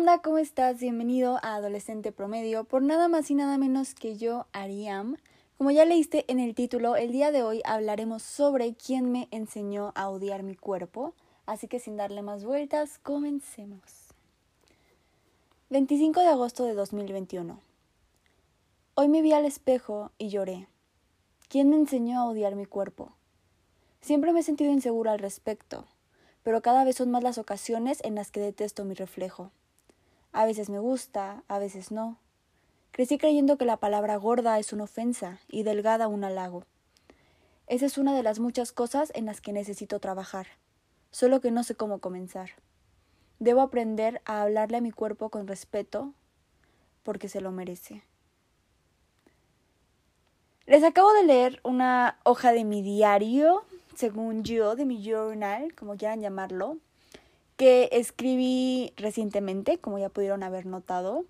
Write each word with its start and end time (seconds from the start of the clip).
onda? 0.00 0.22
¿Cómo 0.22 0.38
estás? 0.38 0.80
Bienvenido 0.80 1.38
a 1.42 1.56
Adolescente 1.56 2.10
Promedio 2.10 2.64
por 2.64 2.80
nada 2.80 3.06
más 3.08 3.30
y 3.30 3.34
nada 3.34 3.58
menos 3.58 3.94
que 3.94 4.16
yo, 4.16 4.46
Ariam. 4.54 5.18
Como 5.58 5.72
ya 5.72 5.84
leíste 5.84 6.24
en 6.28 6.40
el 6.40 6.54
título, 6.54 6.96
el 6.96 7.12
día 7.12 7.30
de 7.32 7.42
hoy 7.42 7.60
hablaremos 7.66 8.22
sobre 8.22 8.74
quién 8.74 9.12
me 9.12 9.28
enseñó 9.30 9.92
a 9.94 10.08
odiar 10.08 10.42
mi 10.42 10.54
cuerpo, 10.56 11.12
así 11.44 11.68
que 11.68 11.80
sin 11.80 11.98
darle 11.98 12.22
más 12.22 12.44
vueltas, 12.44 12.98
comencemos. 12.98 14.14
25 15.68 16.20
de 16.20 16.28
agosto 16.28 16.64
de 16.64 16.72
2021. 16.72 17.60
Hoy 18.94 19.08
me 19.08 19.20
vi 19.20 19.34
al 19.34 19.44
espejo 19.44 20.12
y 20.16 20.30
lloré. 20.30 20.66
¿Quién 21.50 21.68
me 21.68 21.76
enseñó 21.76 22.20
a 22.20 22.24
odiar 22.24 22.54
mi 22.54 22.64
cuerpo? 22.64 23.12
Siempre 24.00 24.32
me 24.32 24.40
he 24.40 24.44
sentido 24.44 24.72
insegura 24.72 25.12
al 25.12 25.18
respecto 25.18 25.84
pero 26.42 26.62
cada 26.62 26.84
vez 26.84 26.96
son 26.96 27.10
más 27.10 27.22
las 27.22 27.38
ocasiones 27.38 28.00
en 28.02 28.14
las 28.14 28.30
que 28.30 28.40
detesto 28.40 28.84
mi 28.84 28.94
reflejo. 28.94 29.50
A 30.32 30.46
veces 30.46 30.70
me 30.70 30.78
gusta, 30.78 31.42
a 31.48 31.58
veces 31.58 31.90
no. 31.90 32.18
Crecí 32.90 33.18
creyendo 33.18 33.56
que 33.56 33.64
la 33.64 33.76
palabra 33.76 34.16
gorda 34.16 34.58
es 34.58 34.72
una 34.72 34.84
ofensa 34.84 35.40
y 35.48 35.62
delgada 35.62 36.08
un 36.08 36.24
halago. 36.24 36.64
Esa 37.66 37.86
es 37.86 37.98
una 37.98 38.14
de 38.14 38.22
las 38.22 38.40
muchas 38.40 38.72
cosas 38.72 39.12
en 39.14 39.26
las 39.26 39.40
que 39.40 39.52
necesito 39.52 40.00
trabajar, 40.00 40.46
solo 41.10 41.40
que 41.40 41.50
no 41.50 41.62
sé 41.62 41.74
cómo 41.74 42.00
comenzar. 42.00 42.50
Debo 43.38 43.60
aprender 43.60 44.20
a 44.24 44.42
hablarle 44.42 44.78
a 44.78 44.80
mi 44.80 44.90
cuerpo 44.90 45.30
con 45.30 45.46
respeto, 45.46 46.12
porque 47.02 47.28
se 47.28 47.40
lo 47.40 47.52
merece. 47.52 48.02
Les 50.66 50.84
acabo 50.84 51.12
de 51.12 51.24
leer 51.24 51.60
una 51.64 52.18
hoja 52.24 52.52
de 52.52 52.64
mi 52.64 52.82
diario 52.82 53.64
según 54.00 54.44
yo, 54.44 54.76
de 54.76 54.86
mi 54.86 55.02
journal, 55.04 55.74
como 55.74 55.96
quieran 55.96 56.22
llamarlo, 56.22 56.78
que 57.60 57.90
escribí 57.92 58.94
recientemente, 58.96 59.76
como 59.76 59.98
ya 59.98 60.08
pudieron 60.08 60.42
haber 60.42 60.64
notado. 60.64 61.26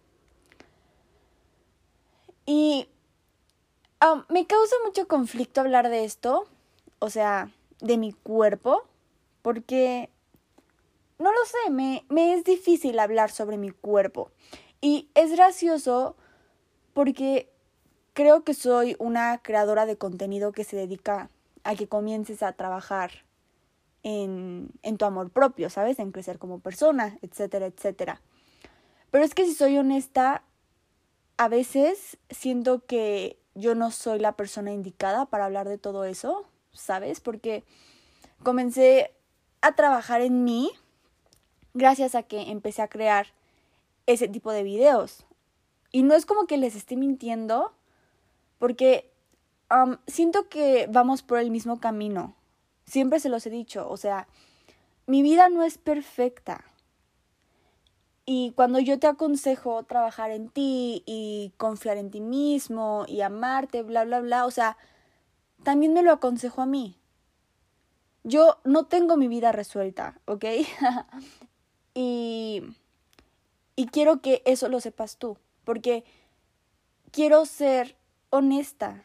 Y 2.46 2.86
um, 4.00 4.22
me 4.28 4.46
causa 4.46 4.76
mucho 4.86 5.08
conflicto 5.08 5.60
hablar 5.60 5.88
de 5.88 6.04
esto, 6.04 6.46
o 7.00 7.10
sea, 7.10 7.50
de 7.80 7.98
mi 7.98 8.12
cuerpo, 8.12 8.84
porque, 9.42 10.08
no 11.18 11.32
lo 11.32 11.44
sé, 11.46 11.70
me, 11.72 12.04
me 12.08 12.34
es 12.34 12.44
difícil 12.44 13.00
hablar 13.00 13.32
sobre 13.32 13.56
mi 13.56 13.72
cuerpo. 13.72 14.30
Y 14.80 15.08
es 15.14 15.32
gracioso 15.32 16.14
porque 16.92 17.50
creo 18.12 18.44
que 18.44 18.54
soy 18.54 18.94
una 19.00 19.38
creadora 19.42 19.84
de 19.84 19.98
contenido 19.98 20.52
que 20.52 20.62
se 20.62 20.76
dedica 20.76 21.28
a 21.64 21.74
que 21.74 21.88
comiences 21.88 22.44
a 22.44 22.52
trabajar 22.52 23.24
en, 24.02 24.70
en 24.82 24.96
tu 24.96 25.04
amor 25.04 25.30
propio, 25.30 25.70
¿sabes? 25.70 25.98
En 25.98 26.12
crecer 26.12 26.38
como 26.38 26.60
persona, 26.60 27.18
etcétera, 27.22 27.66
etcétera. 27.66 28.20
Pero 29.10 29.24
es 29.24 29.34
que 29.34 29.44
si 29.44 29.54
soy 29.54 29.76
honesta, 29.78 30.42
a 31.36 31.48
veces 31.48 32.18
siento 32.30 32.84
que 32.86 33.38
yo 33.54 33.74
no 33.74 33.90
soy 33.90 34.18
la 34.18 34.32
persona 34.32 34.72
indicada 34.72 35.26
para 35.26 35.46
hablar 35.46 35.68
de 35.68 35.78
todo 35.78 36.04
eso, 36.04 36.46
¿sabes? 36.72 37.20
Porque 37.20 37.64
comencé 38.42 39.12
a 39.60 39.74
trabajar 39.74 40.20
en 40.20 40.44
mí 40.44 40.70
gracias 41.74 42.14
a 42.14 42.22
que 42.22 42.50
empecé 42.50 42.82
a 42.82 42.88
crear 42.88 43.26
ese 44.06 44.28
tipo 44.28 44.52
de 44.52 44.62
videos. 44.62 45.24
Y 45.92 46.02
no 46.02 46.14
es 46.14 46.26
como 46.26 46.46
que 46.46 46.56
les 46.56 46.76
esté 46.76 46.96
mintiendo, 46.96 47.72
porque 48.58 49.10
siento 50.06 50.48
que 50.48 50.86
vamos 50.90 51.22
por 51.22 51.38
el 51.38 51.50
mismo 51.50 51.80
camino. 51.80 52.34
Siempre 52.90 53.20
se 53.20 53.28
los 53.28 53.46
he 53.46 53.50
dicho, 53.50 53.88
o 53.88 53.96
sea, 53.96 54.26
mi 55.06 55.22
vida 55.22 55.48
no 55.48 55.62
es 55.62 55.78
perfecta. 55.78 56.64
Y 58.26 58.50
cuando 58.56 58.80
yo 58.80 58.98
te 58.98 59.06
aconsejo 59.06 59.84
trabajar 59.84 60.32
en 60.32 60.48
ti 60.48 61.04
y 61.06 61.52
confiar 61.56 61.98
en 61.98 62.10
ti 62.10 62.20
mismo 62.20 63.04
y 63.06 63.20
amarte, 63.20 63.84
bla, 63.84 64.04
bla, 64.04 64.18
bla, 64.18 64.44
o 64.44 64.50
sea, 64.50 64.76
también 65.62 65.92
me 65.92 66.02
lo 66.02 66.10
aconsejo 66.10 66.62
a 66.62 66.66
mí. 66.66 66.98
Yo 68.24 68.58
no 68.64 68.86
tengo 68.86 69.16
mi 69.16 69.28
vida 69.28 69.52
resuelta, 69.52 70.20
¿ok? 70.24 70.46
y, 71.94 72.64
y 73.76 73.86
quiero 73.86 74.20
que 74.20 74.42
eso 74.46 74.68
lo 74.68 74.80
sepas 74.80 75.16
tú, 75.16 75.38
porque 75.62 76.02
quiero 77.12 77.46
ser 77.46 77.96
honesta 78.30 79.04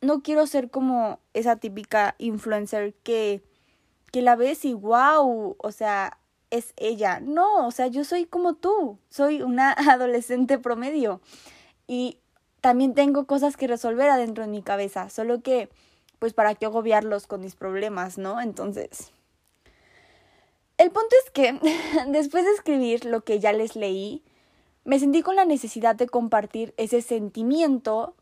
no 0.00 0.22
quiero 0.22 0.46
ser 0.46 0.70
como 0.70 1.20
esa 1.34 1.56
típica 1.56 2.14
influencer 2.18 2.94
que, 3.02 3.42
que 4.12 4.22
la 4.22 4.36
ves 4.36 4.64
y 4.64 4.74
wow, 4.74 5.56
o 5.58 5.72
sea, 5.72 6.18
es 6.50 6.72
ella. 6.76 7.20
No, 7.20 7.66
o 7.66 7.70
sea, 7.70 7.86
yo 7.86 8.04
soy 8.04 8.26
como 8.26 8.54
tú, 8.54 8.98
soy 9.08 9.42
una 9.42 9.72
adolescente 9.90 10.58
promedio 10.58 11.20
y 11.86 12.18
también 12.60 12.94
tengo 12.94 13.26
cosas 13.26 13.56
que 13.56 13.66
resolver 13.66 14.10
adentro 14.10 14.44
de 14.44 14.50
mi 14.50 14.62
cabeza, 14.62 15.08
solo 15.08 15.40
que, 15.40 15.70
pues, 16.18 16.34
¿para 16.34 16.54
qué 16.54 16.66
agobiarlos 16.66 17.26
con 17.26 17.40
mis 17.40 17.56
problemas, 17.56 18.18
no? 18.18 18.40
Entonces... 18.40 19.12
El 20.76 20.90
punto 20.92 21.14
es 21.24 21.30
que, 21.30 21.60
después 22.08 22.44
de 22.44 22.52
escribir 22.52 23.04
lo 23.04 23.22
que 23.22 23.38
ya 23.38 23.52
les 23.52 23.76
leí, 23.76 24.22
me 24.84 24.98
sentí 24.98 25.20
con 25.20 25.36
la 25.36 25.44
necesidad 25.44 25.94
de 25.94 26.06
compartir 26.06 26.72
ese 26.78 27.02
sentimiento 27.02 28.14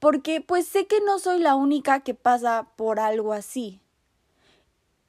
porque 0.00 0.40
pues 0.40 0.66
sé 0.66 0.86
que 0.86 1.00
no 1.00 1.18
soy 1.18 1.38
la 1.38 1.54
única 1.54 2.00
que 2.00 2.14
pasa 2.14 2.66
por 2.76 2.98
algo 2.98 3.32
así. 3.32 3.80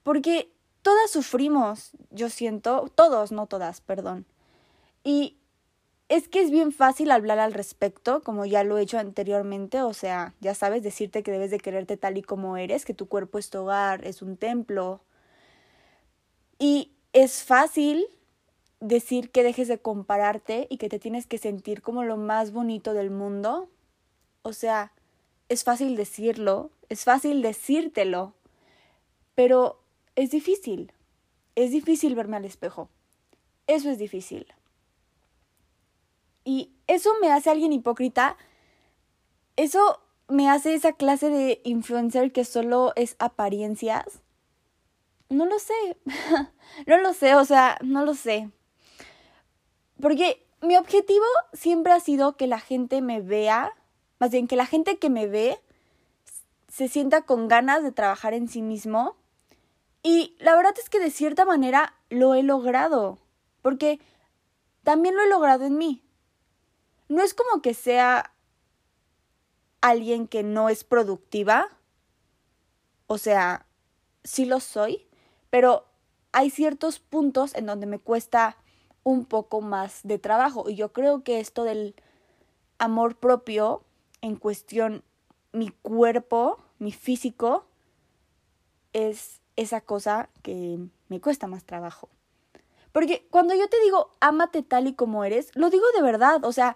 Porque 0.03 0.52
todas 0.81 1.09
sufrimos, 1.09 1.91
yo 2.12 2.29
siento, 2.29 2.91
todos, 2.94 3.31
no 3.31 3.47
todas, 3.47 3.81
perdón. 3.81 4.25
Y 5.03 5.38
es 6.09 6.28
que 6.28 6.41
es 6.41 6.52
bien 6.52 6.74
fácil 6.74 7.09
hablar 7.09 7.40
al 7.40 7.53
respecto, 7.53 8.22
como 8.22 8.46
ya 8.46 8.66
lo 8.66 8.78
he 8.78 8.81
hecho 8.81 9.00
anteriormente, 9.00 9.81
o 9.81 9.94
sea, 9.94 10.34
ya 10.41 10.53
sabes, 10.53 10.84
decirte 10.84 11.23
que 11.23 11.31
debes 11.31 11.52
de 11.52 11.59
quererte 11.59 11.96
tal 11.96 12.18
y 12.18 12.22
como 12.22 12.58
eres, 12.58 12.84
que 12.84 12.94
tu 12.94 13.08
cuerpo 13.08 13.40
es 13.40 13.50
tu 13.50 13.59
hogar, 13.59 14.06
es 14.06 14.22
un 14.22 14.35
templo. 14.35 15.02
Y 16.59 16.91
es 17.13 17.44
fácil 17.44 18.06
decir 18.81 19.31
que 19.31 19.44
dejes 19.44 19.69
de 19.69 19.78
compararte 19.78 20.68
y 20.69 20.78
que 20.78 20.90
te 20.90 21.00
tienes 21.00 21.28
que 21.28 21.38
sentir 21.38 21.81
como 21.81 22.03
lo 22.03 22.18
más 22.18 22.52
bonito 22.52 22.94
del 22.94 23.09
mundo, 23.09 23.69
o 24.44 24.53
sea, 24.53 24.91
es 25.50 25.63
fácil 25.63 25.96
decirlo, 25.96 26.72
es 26.90 27.03
fácil 27.03 27.41
decírtelo, 27.41 28.34
pero 29.35 29.81
es 30.16 30.31
difícil. 30.31 30.91
Es 31.56 31.72
difícil 31.72 32.16
verme 32.16 32.38
al 32.38 32.46
espejo. 32.46 32.90
Eso 33.68 33.90
es 33.90 33.97
difícil. 33.97 34.47
Y 36.44 36.72
eso 36.88 37.12
me 37.22 37.31
hace 37.31 37.50
alguien 37.50 37.74
hipócrita. 37.74 38.38
Eso 39.56 40.02
me 40.28 40.50
hace 40.50 40.73
esa 40.73 40.94
clase 40.94 41.29
de 41.29 41.62
influencer 41.63 42.31
que 42.31 42.46
solo 42.46 42.94
es 42.96 43.16
apariencias. 43.19 44.22
No 45.29 45.46
lo 45.46 45.59
sé. 45.59 45.97
no 46.88 46.97
lo 46.97 47.13
sé, 47.13 47.35
o 47.35 47.46
sea, 47.46 47.78
no 47.81 48.06
lo 48.06 48.16
sé. 48.16 48.50
Porque 50.00 50.46
mi 50.62 50.78
objetivo 50.78 51.25
siempre 51.53 51.94
ha 51.94 52.00
sido 52.00 52.38
que 52.38 52.47
la 52.47 52.59
gente 52.59 53.02
me 53.02 53.22
vea 53.22 53.73
más 54.21 54.29
bien 54.29 54.47
que 54.47 54.55
la 54.55 54.67
gente 54.67 54.99
que 54.99 55.09
me 55.09 55.25
ve 55.25 55.59
se 56.67 56.87
sienta 56.87 57.23
con 57.23 57.47
ganas 57.47 57.81
de 57.81 57.91
trabajar 57.91 58.35
en 58.35 58.47
sí 58.47 58.61
mismo. 58.61 59.15
Y 60.03 60.35
la 60.37 60.55
verdad 60.55 60.75
es 60.77 60.91
que 60.91 60.99
de 60.99 61.09
cierta 61.09 61.43
manera 61.43 61.95
lo 62.11 62.35
he 62.35 62.43
logrado, 62.43 63.17
porque 63.63 63.99
también 64.83 65.15
lo 65.15 65.23
he 65.23 65.27
logrado 65.27 65.65
en 65.65 65.75
mí. 65.75 66.03
No 67.09 67.23
es 67.23 67.33
como 67.33 67.63
que 67.63 67.73
sea 67.73 68.31
alguien 69.81 70.27
que 70.27 70.43
no 70.43 70.69
es 70.69 70.83
productiva, 70.83 71.69
o 73.07 73.17
sea, 73.17 73.65
sí 74.23 74.45
lo 74.45 74.59
soy, 74.59 75.07
pero 75.49 75.87
hay 76.31 76.51
ciertos 76.51 76.99
puntos 76.99 77.55
en 77.55 77.66
donde 77.66 77.87
me 77.87 77.97
cuesta 77.97 78.55
un 79.01 79.25
poco 79.25 79.61
más 79.61 80.01
de 80.03 80.19
trabajo 80.19 80.69
y 80.69 80.75
yo 80.75 80.93
creo 80.93 81.23
que 81.23 81.40
esto 81.40 81.63
del 81.63 81.96
amor 82.78 83.16
propio 83.16 83.84
en 84.22 84.35
cuestión 84.35 85.03
mi 85.52 85.70
cuerpo, 85.70 86.64
mi 86.79 86.91
físico, 86.91 87.66
es 88.94 89.41
esa 89.56 89.82
cosa 89.82 90.29
que 90.41 90.79
me 91.09 91.20
cuesta 91.20 91.47
más 91.47 91.66
trabajo. 91.66 92.09
Porque 92.91 93.28
cuando 93.29 93.56
yo 93.56 93.68
te 93.70 93.79
digo 93.82 94.12
ámate 94.20 94.64
tal 94.64 94.88
y 94.88 94.94
como 94.94 95.23
eres, 95.23 95.52
lo 95.56 95.70
digo 95.70 95.85
de 95.96 96.02
verdad, 96.02 96.44
o 96.44 96.52
sea, 96.52 96.76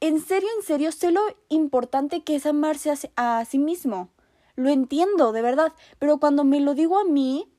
en 0.00 0.20
serio, 0.20 0.48
en 0.56 0.62
serio, 0.62 0.92
sé 0.92 1.10
lo 1.10 1.22
importante 1.48 2.22
que 2.22 2.36
es 2.36 2.46
amarse 2.46 2.92
a, 3.16 3.38
a 3.38 3.44
sí 3.44 3.58
mismo. 3.58 4.10
Lo 4.54 4.68
entiendo, 4.68 5.32
de 5.32 5.42
verdad, 5.42 5.72
pero 5.98 6.18
cuando 6.18 6.44
me 6.44 6.60
lo 6.60 6.74
digo 6.74 6.98
a 6.98 7.04
mí, 7.04 7.50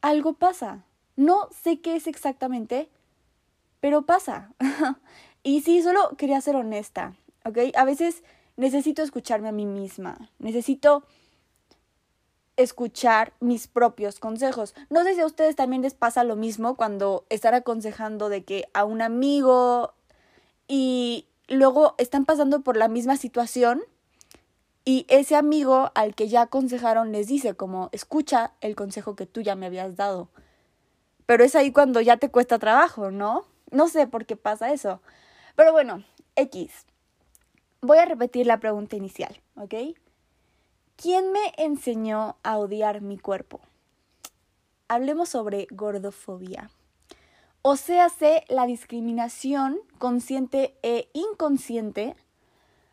algo 0.00 0.34
pasa. 0.34 0.84
No 1.16 1.48
sé 1.50 1.80
qué 1.80 1.96
es 1.96 2.06
exactamente, 2.06 2.90
pero 3.80 4.02
pasa. 4.02 4.54
y 5.42 5.60
sí, 5.60 5.82
solo 5.82 6.16
quería 6.16 6.40
ser 6.40 6.56
honesta, 6.56 7.14
¿ok? 7.44 7.58
A 7.74 7.84
veces 7.84 8.22
necesito 8.56 9.02
escucharme 9.02 9.48
a 9.48 9.52
mí 9.52 9.66
misma, 9.66 10.30
necesito 10.38 11.04
escuchar 12.56 13.34
mis 13.40 13.68
propios 13.68 14.18
consejos. 14.18 14.74
No 14.88 15.04
sé 15.04 15.14
si 15.14 15.20
a 15.20 15.26
ustedes 15.26 15.56
también 15.56 15.82
les 15.82 15.94
pasa 15.94 16.24
lo 16.24 16.36
mismo 16.36 16.76
cuando 16.76 17.26
están 17.28 17.54
aconsejando 17.54 18.28
de 18.28 18.44
que 18.44 18.68
a 18.72 18.84
un 18.84 19.02
amigo 19.02 19.92
y 20.66 21.26
luego 21.48 21.94
están 21.98 22.24
pasando 22.24 22.62
por 22.62 22.76
la 22.76 22.88
misma 22.88 23.16
situación 23.16 23.82
y 24.84 25.04
ese 25.08 25.36
amigo 25.36 25.90
al 25.94 26.14
que 26.14 26.28
ya 26.28 26.42
aconsejaron 26.42 27.12
les 27.12 27.26
dice 27.26 27.54
como 27.54 27.88
escucha 27.92 28.52
el 28.60 28.74
consejo 28.74 29.16
que 29.16 29.26
tú 29.26 29.42
ya 29.42 29.54
me 29.54 29.66
habías 29.66 29.96
dado. 29.96 30.28
Pero 31.26 31.44
es 31.44 31.56
ahí 31.56 31.72
cuando 31.72 32.00
ya 32.00 32.16
te 32.16 32.30
cuesta 32.30 32.58
trabajo, 32.58 33.10
¿no? 33.10 33.44
No 33.70 33.88
sé 33.88 34.06
por 34.06 34.26
qué 34.26 34.36
pasa 34.36 34.72
eso. 34.72 35.00
Pero 35.56 35.72
bueno, 35.72 36.04
X. 36.36 36.86
Voy 37.82 37.98
a 37.98 38.04
repetir 38.04 38.46
la 38.46 38.58
pregunta 38.58 38.96
inicial, 38.96 39.40
¿ok? 39.56 39.74
¿Quién 40.96 41.30
me 41.30 41.52
enseñó 41.58 42.36
a 42.42 42.58
odiar 42.58 43.02
mi 43.02 43.18
cuerpo? 43.18 43.60
Hablemos 44.88 45.28
sobre 45.28 45.66
gordofobia. 45.70 46.70
O 47.62 47.76
sea, 47.76 48.08
la 48.48 48.66
discriminación 48.66 49.78
consciente 49.98 50.74
e 50.82 51.10
inconsciente 51.12 52.16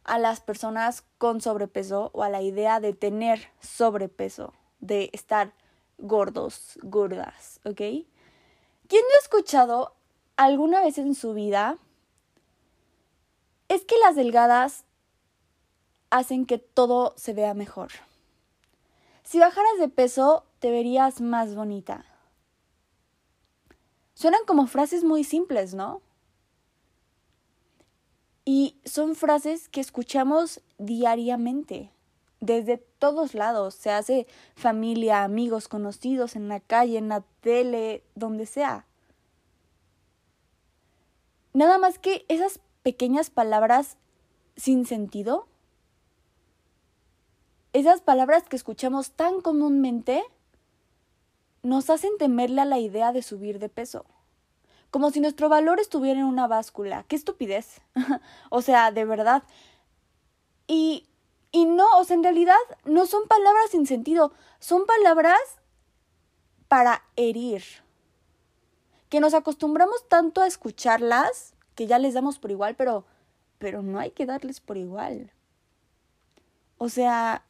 a 0.04 0.20
las 0.20 0.42
personas 0.42 1.04
con 1.18 1.42
sobrepeso 1.42 2.10
o 2.14 2.24
a 2.24 2.30
la 2.30 2.42
idea 2.42 2.80
de 2.80 2.94
tener 2.94 3.50
sobrepeso, 3.62 4.54
de 4.80 5.10
estar 5.14 5.54
gordos, 5.98 6.78
gordas, 6.82 7.62
¿ok? 7.64 7.78
¿Quién 7.78 9.02
no 9.02 9.16
ha 9.16 9.22
escuchado 9.22 9.96
alguna 10.36 10.82
vez 10.82 10.98
en 10.98 11.16
su 11.16 11.34
vida? 11.34 11.78
Es 13.68 13.86
que 13.86 13.98
las 13.98 14.15
delgadas 14.15 14.86
hacen 16.10 16.45
que 16.45 16.57
todo 16.57 17.13
se 17.18 17.33
vea 17.33 17.54
mejor. 17.54 17.92
Si 19.24 19.39
bajaras 19.39 19.80
de 19.80 19.89
peso, 19.89 20.45
te 20.60 20.69
verías 20.69 21.21
más 21.21 21.56
bonita. 21.56 22.06
Suenan 24.13 24.45
como 24.45 24.68
frases 24.68 25.04
muy 25.04 25.24
simples, 25.24 25.74
¿no? 25.74 26.01
Y 28.45 28.77
son 28.86 29.15
frases 29.15 29.69
que 29.69 29.81
escuchamos 29.81 30.62
diariamente, 30.77 31.92
desde 32.44 32.77
todos 32.77 33.36
lados, 33.36 33.74
se 33.74 33.89
hace 33.89 34.27
familia, 34.56 35.24
amigos, 35.24 35.69
conocidos, 35.69 36.36
en 36.36 36.50
la 36.50 36.60
calle, 36.60 36.98
en 36.98 37.07
la 37.07 37.24
tele, 37.39 38.04
donde 38.15 38.45
sea. 38.45 38.86
Nada 41.54 41.77
más 41.77 42.00
que 42.00 42.25
esas 42.27 42.60
pequeñas 42.84 43.30
palabras 43.30 43.98
sin 44.56 44.86
sentido 44.86 45.48
esas 47.74 48.02
palabras 48.02 48.44
que 48.44 48.56
escuchamos 48.56 49.12
tan 49.12 49.42
comúnmente 49.42 50.24
nos 51.64 51.90
hacen 51.90 52.18
temerle 52.20 52.62
a 52.62 52.66
la 52.66 52.78
idea 52.78 53.12
de 53.12 53.24
subir 53.24 53.58
de 53.58 53.68
peso. 53.68 54.06
Como 54.92 55.10
si 55.10 55.20
nuestro 55.20 55.50
valor 55.50 55.80
estuviera 55.80 56.20
en 56.20 56.28
una 56.28 56.48
báscula. 56.48 57.04
¡Qué 57.08 57.16
estupidez! 57.16 57.82
o 58.52 58.62
sea, 58.62 58.92
de 58.92 59.06
verdad. 59.06 59.42
Y, 60.68 61.08
y 61.52 61.66
no, 61.66 61.98
o 61.98 62.04
sea, 62.04 62.16
en 62.16 62.24
realidad 62.24 62.56
no 62.86 63.08
son 63.08 63.28
palabras 63.28 63.72
sin 63.72 63.88
sentido, 63.88 64.34
son 64.60 64.86
palabras 64.86 65.42
para 66.68 67.04
herir. 67.16 67.64
Que 69.10 69.20
nos 69.20 69.34
acostumbramos 69.34 70.08
tanto 70.08 70.42
a 70.42 70.48
escucharlas 70.48 71.53
que 71.75 71.88
ya 71.88 72.00
les 72.00 72.14
damos 72.14 72.40
por 72.40 72.52
igual, 72.52 72.75
pero, 72.75 73.06
pero 73.58 73.81
no 73.81 74.00
hay 74.00 74.12
que 74.12 74.25
darles 74.25 74.60
por 74.60 74.78
igual. 74.78 75.31
O 76.78 76.90
sea, 76.90 77.46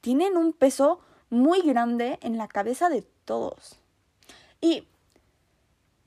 tienen 0.00 0.36
un 0.36 0.52
peso 0.52 1.00
muy 1.30 1.62
grande 1.62 2.18
en 2.22 2.38
la 2.38 2.48
cabeza 2.48 2.88
de 2.88 3.02
todos. 3.24 3.80
Y 4.60 4.88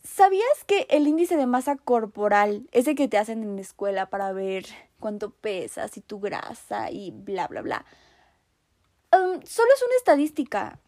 ¿sabías 0.03 0.63
que 0.65 0.88
el 0.89 1.07
índice 1.07 1.38
de 1.38 1.45
masa 1.45 1.75
corporal, 1.75 2.67
ese 2.71 2.95
que 2.95 3.07
te 3.07 3.17
hacen 3.17 3.44
en 3.44 3.55
la 3.55 3.61
escuela 3.61 4.09
para 4.09 4.31
ver 4.33 4.65
cuánto 4.99 5.31
pesas 5.31 5.95
y 5.97 6.01
tu 6.01 6.19
grasa 6.19 6.89
y 6.91 7.11
bla, 7.11 7.47
bla, 7.47 7.61
bla, 7.61 7.85
um, 9.13 9.41
solo 9.44 9.69
es 9.75 9.83
una 9.83 9.95
estadística? 9.97 10.79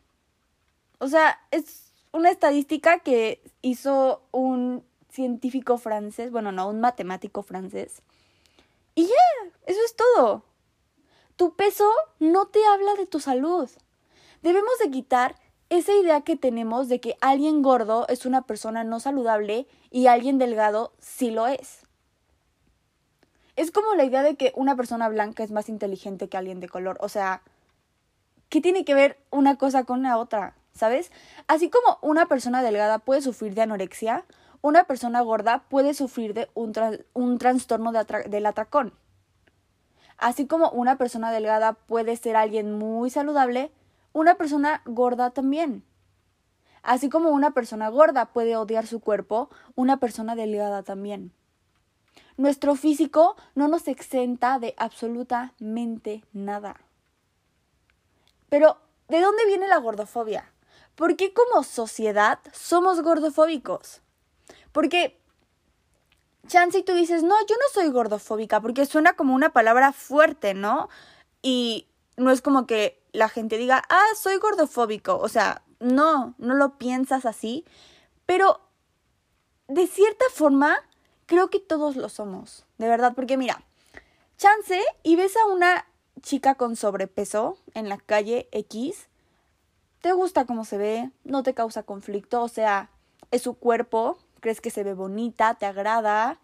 O 0.99 1.07
sea, 1.07 1.39
es 1.51 1.93
una 2.11 2.31
estadística 2.31 2.99
que 2.99 3.41
hizo 3.61 4.23
un 4.31 4.83
científico 5.09 5.77
francés, 5.77 6.31
bueno, 6.31 6.51
no, 6.51 6.69
un 6.69 6.81
matemático 6.81 7.43
francés. 7.43 8.01
Y 8.95 9.07
ya, 9.07 9.51
eso 9.65 9.79
es 9.85 9.95
todo. 9.95 10.43
Tu 11.35 11.55
peso 11.55 11.89
no 12.19 12.47
te 12.47 12.59
habla 12.65 12.95
de 12.95 13.05
tu 13.05 13.19
salud. 13.19 13.69
Debemos 14.41 14.77
de 14.83 14.91
quitar 14.91 15.35
esa 15.69 15.93
idea 15.93 16.21
que 16.21 16.35
tenemos 16.35 16.89
de 16.89 16.99
que 16.99 17.15
alguien 17.21 17.61
gordo 17.61 18.07
es 18.09 18.25
una 18.25 18.41
persona 18.41 18.83
no 18.83 18.99
saludable 18.99 19.67
y 19.91 20.07
alguien 20.07 20.37
delgado 20.37 20.93
sí 20.99 21.31
lo 21.31 21.47
es. 21.47 21.81
Es 23.55 23.71
como 23.71 23.93
la 23.95 24.05
idea 24.05 24.23
de 24.23 24.35
que 24.35 24.51
una 24.55 24.75
persona 24.75 25.09
blanca 25.09 25.43
es 25.43 25.51
más 25.51 25.69
inteligente 25.69 26.29
que 26.29 26.37
alguien 26.37 26.59
de 26.59 26.69
color. 26.69 26.97
O 27.01 27.09
sea, 27.09 27.41
¿qué 28.49 28.61
tiene 28.61 28.85
que 28.85 28.95
ver 28.95 29.19
una 29.29 29.57
cosa 29.57 29.83
con 29.83 30.01
la 30.01 30.17
otra? 30.17 30.55
¿Sabes? 30.73 31.11
Así 31.47 31.69
como 31.69 31.99
una 32.01 32.27
persona 32.27 32.63
delgada 32.63 32.99
puede 32.99 33.21
sufrir 33.21 33.53
de 33.55 33.63
anorexia, 33.63 34.25
una 34.61 34.83
persona 34.85 35.21
gorda 35.21 35.63
puede 35.69 35.93
sufrir 35.93 36.33
de 36.33 36.49
un, 36.53 36.73
un 37.13 37.37
trastorno 37.37 37.91
de 37.91 38.03
del 38.27 38.45
atracón. 38.45 38.93
Así 40.17 40.47
como 40.47 40.69
una 40.71 40.97
persona 40.97 41.31
delgada 41.31 41.73
puede 41.73 42.17
ser 42.17 42.35
alguien 42.35 42.77
muy 42.77 43.09
saludable, 43.09 43.71
una 44.11 44.35
persona 44.35 44.81
gorda 44.85 45.29
también. 45.31 45.83
Así 46.83 47.09
como 47.09 47.29
una 47.29 47.51
persona 47.51 47.89
gorda 47.89 48.25
puede 48.25 48.55
odiar 48.55 48.85
su 48.85 48.99
cuerpo, 48.99 49.49
una 49.75 49.97
persona 49.97 50.35
delgada 50.35 50.83
también. 50.83 51.31
Nuestro 52.35 52.75
físico 52.75 53.35
no 53.55 53.67
nos 53.67 53.87
exenta 53.87 54.59
de 54.59 54.73
absolutamente 54.77 56.23
nada. 56.31 56.81
Pero, 58.49 58.77
¿de 59.09 59.21
dónde 59.21 59.45
viene 59.45 59.67
la 59.67 59.77
gordofobia? 59.77 60.51
¿Por 60.95 61.15
qué 61.15 61.33
como 61.33 61.63
sociedad 61.63 62.39
somos 62.51 63.01
gordofóbicos? 63.01 64.01
Porque 64.71 65.19
chance 66.47 66.77
y 66.77 66.83
tú 66.83 66.93
dices, 66.93 67.23
no, 67.23 67.35
yo 67.47 67.55
no 67.55 67.65
soy 67.73 67.89
gordofóbica, 67.89 68.59
porque 68.59 68.85
suena 68.85 69.13
como 69.13 69.33
una 69.33 69.49
palabra 69.49 69.93
fuerte, 69.93 70.53
¿no? 70.53 70.89
Y 71.41 71.87
no 72.17 72.31
es 72.31 72.41
como 72.41 72.67
que 72.67 73.01
la 73.13 73.29
gente 73.29 73.57
diga, 73.57 73.83
ah, 73.89 74.05
soy 74.19 74.37
gordofóbico. 74.37 75.17
O 75.17 75.29
sea, 75.29 75.63
no, 75.79 76.35
no 76.37 76.55
lo 76.55 76.77
piensas 76.77 77.25
así. 77.25 77.65
Pero, 78.25 78.59
de 79.67 79.87
cierta 79.87 80.25
forma, 80.33 80.77
creo 81.25 81.49
que 81.49 81.59
todos 81.59 81.95
lo 81.95 82.09
somos. 82.09 82.65
De 82.77 82.87
verdad, 82.87 83.13
porque 83.15 83.37
mira, 83.37 83.63
chance 84.37 84.81
y 85.03 85.15
ves 85.15 85.35
a 85.37 85.45
una 85.45 85.85
chica 86.21 86.55
con 86.55 86.75
sobrepeso 86.75 87.57
en 87.73 87.87
la 87.87 87.97
calle 87.97 88.49
X, 88.51 89.07
te 90.01 90.11
gusta 90.11 90.45
cómo 90.45 90.65
se 90.65 90.77
ve, 90.77 91.11
no 91.23 91.43
te 91.43 91.53
causa 91.53 91.83
conflicto, 91.83 92.41
o 92.41 92.47
sea, 92.47 92.89
es 93.31 93.41
su 93.41 93.53
cuerpo, 93.53 94.17
crees 94.39 94.61
que 94.61 94.71
se 94.71 94.83
ve 94.83 94.93
bonita, 94.93 95.55
te 95.55 95.65
agrada. 95.65 96.39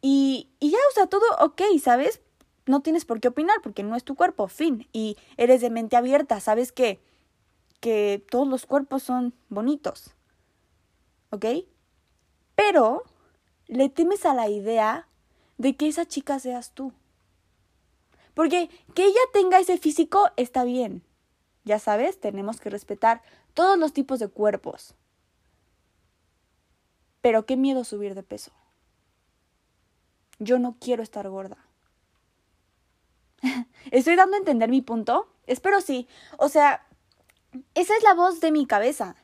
Y, 0.00 0.50
y 0.60 0.70
ya, 0.70 0.78
o 0.90 0.94
sea, 0.94 1.06
todo 1.06 1.24
ok, 1.40 1.62
¿sabes? 1.82 2.20
No 2.66 2.80
tienes 2.80 3.04
por 3.04 3.20
qué 3.20 3.28
opinar 3.28 3.56
porque 3.62 3.82
no 3.82 3.96
es 3.96 4.04
tu 4.04 4.14
cuerpo, 4.14 4.48
fin. 4.48 4.88
Y 4.92 5.16
eres 5.36 5.60
de 5.60 5.70
mente 5.70 5.96
abierta, 5.96 6.40
sabes 6.40 6.72
que, 6.72 7.00
que 7.80 8.24
todos 8.30 8.48
los 8.48 8.66
cuerpos 8.66 9.02
son 9.02 9.34
bonitos. 9.48 10.14
¿Ok? 11.30 11.46
Pero 12.54 13.04
le 13.66 13.88
temes 13.88 14.24
a 14.24 14.34
la 14.34 14.48
idea 14.48 15.08
de 15.58 15.76
que 15.76 15.88
esa 15.88 16.06
chica 16.06 16.38
seas 16.38 16.72
tú. 16.72 16.92
Porque 18.34 18.68
que 18.94 19.04
ella 19.04 19.20
tenga 19.32 19.58
ese 19.58 19.78
físico 19.78 20.30
está 20.36 20.64
bien. 20.64 21.02
Ya 21.64 21.78
sabes, 21.78 22.20
tenemos 22.20 22.60
que 22.60 22.70
respetar 22.70 23.22
todos 23.54 23.78
los 23.78 23.92
tipos 23.92 24.18
de 24.18 24.28
cuerpos. 24.28 24.94
Pero 27.26 27.44
qué 27.44 27.56
miedo 27.56 27.82
subir 27.82 28.14
de 28.14 28.22
peso. 28.22 28.52
Yo 30.38 30.60
no 30.60 30.76
quiero 30.78 31.02
estar 31.02 31.28
gorda. 31.28 31.56
¿Estoy 33.90 34.14
dando 34.14 34.36
a 34.36 34.38
entender 34.38 34.70
mi 34.70 34.80
punto? 34.80 35.26
Espero 35.48 35.80
sí. 35.80 36.06
O 36.38 36.48
sea, 36.48 36.86
esa 37.74 37.96
es 37.96 38.04
la 38.04 38.14
voz 38.14 38.40
de 38.40 38.52
mi 38.52 38.64
cabeza. 38.64 39.16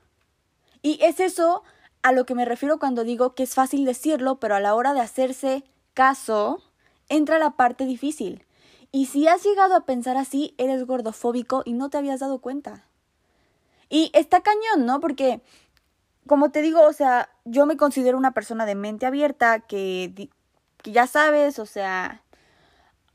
Y 0.82 0.99
es 1.00 1.21
eso 1.21 1.62
a 2.02 2.11
lo 2.11 2.26
que 2.26 2.35
me 2.35 2.44
refiero 2.44 2.80
cuando 2.80 3.04
digo 3.04 3.37
que 3.37 3.44
es 3.44 3.54
fácil 3.54 3.85
decirlo, 3.85 4.40
pero 4.40 4.56
a 4.56 4.61
la 4.61 4.75
hora 4.75 4.94
de 4.94 5.00
hacerse 5.00 5.62
caso, 5.94 6.61
entra 7.09 7.38
la 7.38 7.52
parte 7.52 7.85
difícil. 7.85 8.44
Y 8.90 9.06
si 9.06 9.28
has 9.28 9.44
llegado 9.44 9.76
a 9.76 9.87
pensar 9.87 10.16
así, 10.16 10.56
eres 10.59 10.87
gordofóbico 10.88 11.62
y 11.64 11.73
no 11.75 11.88
te 11.88 11.99
habías 11.99 12.18
dado 12.18 12.40
cuenta. 12.40 12.85
Y 13.88 14.11
está 14.12 14.40
cañón, 14.40 14.87
¿no? 14.87 14.99
Porque 14.99 15.40
como 16.26 16.50
te 16.50 16.62
digo, 16.62 16.83
o 16.83 16.93
sea, 16.93 17.31
yo 17.45 17.67
me 17.67 17.76
considero 17.76 18.17
una 18.19 18.33
persona 18.33 18.67
de 18.67 18.75
mente 18.75 19.07
abierta, 19.07 19.61
que, 19.61 20.31
que 20.79 20.93
ya 20.93 21.07
sabes, 21.07 21.59
o 21.59 21.67
sea, 21.67 22.23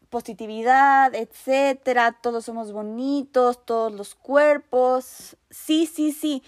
positividad, 0.10 1.14
etcétera, 1.16 2.14
todos 2.22 2.46
somos 2.46 2.72
bonitos, 2.72 3.66
todos 3.66 3.94
los 3.94 4.16
cuerpos. 4.16 5.38
Sí, 5.50 5.86
sí, 5.86 6.12
sí. 6.12 6.44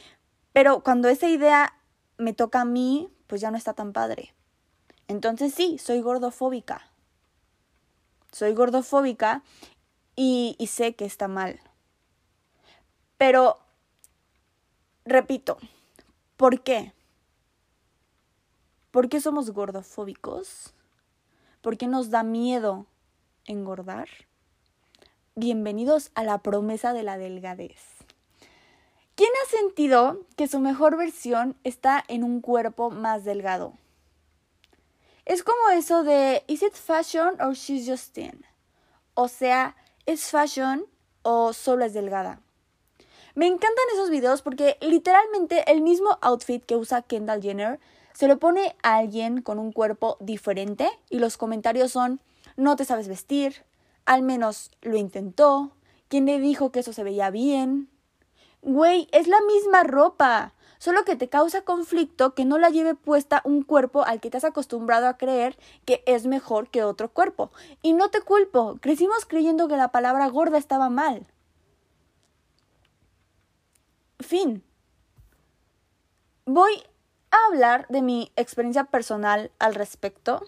Pero 0.53 0.83
cuando 0.83 1.07
esa 1.09 1.27
idea 1.27 1.73
me 2.17 2.33
toca 2.33 2.61
a 2.61 2.65
mí, 2.65 3.09
pues 3.27 3.41
ya 3.41 3.51
no 3.51 3.57
está 3.57 3.73
tan 3.73 3.93
padre. 3.93 4.33
Entonces 5.07 5.53
sí, 5.53 5.77
soy 5.77 6.01
gordofóbica. 6.01 6.91
Soy 8.31 8.53
gordofóbica 8.53 9.43
y, 10.15 10.55
y 10.59 10.67
sé 10.67 10.95
que 10.95 11.05
está 11.05 11.27
mal. 11.27 11.59
Pero, 13.17 13.59
repito, 15.05 15.57
¿por 16.39 16.61
qué? 16.61 16.93
¿Por 18.91 19.09
qué 19.09 19.19
somos 19.19 19.51
gordofóbicos? 19.51 20.73
¿Por 21.59 21.75
qué 21.75 21.85
nos 21.85 22.11
da 22.11 22.23
miedo 22.23 22.85
engordar? 23.43 24.07
Bienvenidos 25.35 26.11
a 26.15 26.23
la 26.23 26.37
promesa 26.37 26.93
de 26.93 27.03
la 27.03 27.17
delgadez. 27.17 27.81
¿Quién 29.15 29.29
ha 29.43 29.49
sentido 29.49 30.21
que 30.37 30.47
su 30.47 30.61
mejor 30.61 30.95
versión 30.95 31.57
está 31.65 32.05
en 32.07 32.23
un 32.23 32.39
cuerpo 32.39 32.89
más 32.89 33.25
delgado? 33.25 33.73
Es 35.25 35.43
como 35.43 35.71
eso 35.73 36.03
de 36.03 36.45
¿Is 36.47 36.63
it 36.63 36.73
fashion 36.73 37.35
or 37.41 37.53
she's 37.53 37.85
just 37.85 38.13
thin? 38.13 38.45
O 39.13 39.27
sea, 39.27 39.75
¿es 40.05 40.31
fashion 40.31 40.85
o 41.21 41.51
solo 41.51 41.83
es 41.83 41.93
delgada? 41.93 42.39
Me 43.35 43.47
encantan 43.47 43.85
esos 43.93 44.09
videos 44.09 44.41
porque 44.41 44.77
literalmente 44.81 45.63
el 45.71 45.81
mismo 45.81 46.17
outfit 46.21 46.63
que 46.65 46.75
usa 46.75 47.01
Kendall 47.01 47.41
Jenner 47.41 47.79
se 48.13 48.27
lo 48.27 48.39
pone 48.39 48.75
a 48.83 48.97
alguien 48.97 49.41
con 49.41 49.59
un 49.59 49.71
cuerpo 49.71 50.17
diferente 50.19 50.89
y 51.09 51.19
los 51.19 51.37
comentarios 51.37 51.91
son 51.91 52.19
no 52.57 52.75
te 52.75 52.85
sabes 52.85 53.07
vestir, 53.07 53.63
al 54.05 54.23
menos 54.23 54.71
lo 54.81 54.97
intentó, 54.97 55.71
¿quién 56.09 56.25
le 56.25 56.39
dijo 56.39 56.71
que 56.71 56.79
eso 56.79 56.91
se 56.91 57.03
veía 57.03 57.29
bien? 57.29 57.89
Güey, 58.61 59.07
es 59.13 59.27
la 59.27 59.39
misma 59.47 59.83
ropa, 59.83 60.53
solo 60.79 61.05
que 61.05 61.15
te 61.15 61.29
causa 61.29 61.61
conflicto 61.61 62.33
que 62.33 62.43
no 62.43 62.57
la 62.57 62.69
lleve 62.69 62.95
puesta 62.95 63.41
un 63.45 63.63
cuerpo 63.63 64.03
al 64.03 64.19
que 64.19 64.29
te 64.29 64.37
has 64.37 64.43
acostumbrado 64.43 65.07
a 65.07 65.17
creer 65.17 65.57
que 65.85 66.03
es 66.05 66.25
mejor 66.25 66.69
que 66.69 66.83
otro 66.83 67.09
cuerpo. 67.09 67.51
Y 67.81 67.93
no 67.93 68.09
te 68.09 68.21
culpo, 68.21 68.77
crecimos 68.81 69.25
creyendo 69.25 69.67
que 69.69 69.77
la 69.77 69.93
palabra 69.93 70.27
gorda 70.27 70.57
estaba 70.57 70.89
mal. 70.89 71.25
Fin. 74.19 74.63
Voy 76.45 76.83
a 77.31 77.37
hablar 77.47 77.87
de 77.89 78.01
mi 78.01 78.31
experiencia 78.35 78.85
personal 78.85 79.51
al 79.59 79.75
respecto. 79.75 80.43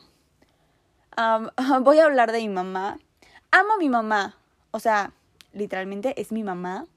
voy 1.81 1.99
a 1.99 2.05
hablar 2.05 2.31
de 2.31 2.39
mi 2.39 2.49
mamá. 2.49 2.99
Amo 3.51 3.73
a 3.73 3.77
mi 3.77 3.89
mamá. 3.89 4.37
O 4.71 4.79
sea, 4.79 5.13
literalmente 5.53 6.19
es 6.19 6.31
mi 6.31 6.43
mamá. 6.43 6.87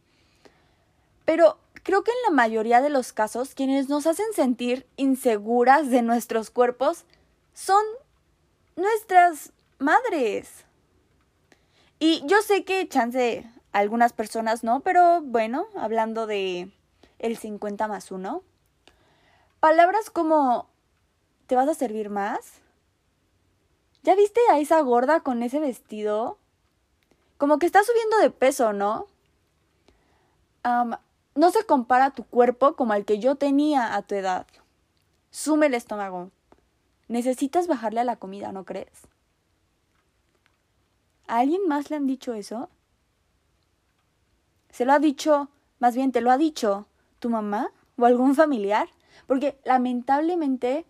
Pero 1.25 1.59
creo 1.83 2.03
que 2.03 2.11
en 2.11 2.23
la 2.25 2.31
mayoría 2.31 2.81
de 2.81 2.91
los 2.91 3.13
casos 3.13 3.55
quienes 3.55 3.89
nos 3.89 4.07
hacen 4.07 4.33
sentir 4.35 4.87
inseguras 4.97 5.91
de 5.91 6.03
nuestros 6.03 6.51
cuerpos 6.51 7.05
son 7.53 7.85
nuestras 8.77 9.53
madres. 9.79 10.65
Y 11.99 12.23
yo 12.27 12.43
sé 12.43 12.65
que 12.65 12.89
chance 12.89 13.49
algunas 13.75 14.13
personas 14.13 14.63
no, 14.63 14.81
pero 14.81 15.21
bueno, 15.21 15.67
hablando 15.77 16.29
de 16.29 16.71
el 17.19 17.37
50 17.37 17.89
más 17.89 18.13
1, 18.13 18.43
palabras 19.59 20.11
como 20.11 20.69
¿te 21.49 21.57
vas 21.57 21.69
a 21.69 21.75
servir 21.75 22.09
más? 22.09 22.61
¿Ya 24.05 24.15
viste 24.15 24.41
a 24.53 24.61
esa 24.61 24.81
gorda 24.81 25.21
con 25.21 25.43
ese 25.43 25.59
vestido? 25.59 26.39
Como 27.37 27.59
que 27.59 27.67
está 27.67 27.83
subiendo 27.83 28.19
de 28.19 28.31
peso, 28.31 28.73
¿no? 28.73 29.07
no 31.35 31.51
se 31.51 31.67
compara 31.67 32.13
tu 32.13 32.25
cuerpo 32.25 32.75
como 32.75 32.95
al 32.95 33.05
que 33.05 33.19
yo 33.19 33.35
tenía 33.35 33.97
a 33.97 34.03
tu 34.03 34.15
edad. 34.15 34.47
Sume 35.31 35.67
el 35.67 35.75
estómago. 35.75 36.31
Necesitas 37.09 37.67
bajarle 37.67 38.01
a 38.01 38.05
la 38.05 38.17
comida, 38.17 38.51
¿no 38.53 38.65
crees? 38.65 39.09
¿A 41.27 41.41
alguien 41.41 41.69
más 41.69 41.91
le 41.91 41.97
han 41.97 42.07
dicho 42.07 42.33
eso? 42.33 42.71
¿Se 44.75 44.85
lo 44.85 44.93
ha 44.93 44.99
dicho, 44.99 45.51
más 45.79 45.95
bien 45.95 46.11
te 46.11 46.21
lo 46.21 46.33
ha 46.33 46.37
dicho 46.37 46.89
tu 47.21 47.31
mamá 47.31 47.71
o 47.97 48.07
algún 48.07 48.35
familiar? 48.35 48.89
Porque 49.29 49.57
lamentablemente 49.65 50.85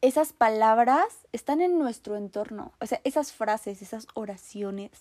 esas 0.00 0.32
palabras 0.32 1.26
están 1.32 1.60
en 1.60 1.76
nuestro 1.76 2.14
entorno. 2.14 2.70
O 2.80 2.86
sea, 2.86 3.00
esas 3.02 3.32
frases, 3.32 3.82
esas 3.82 4.06
oraciones, 4.14 4.92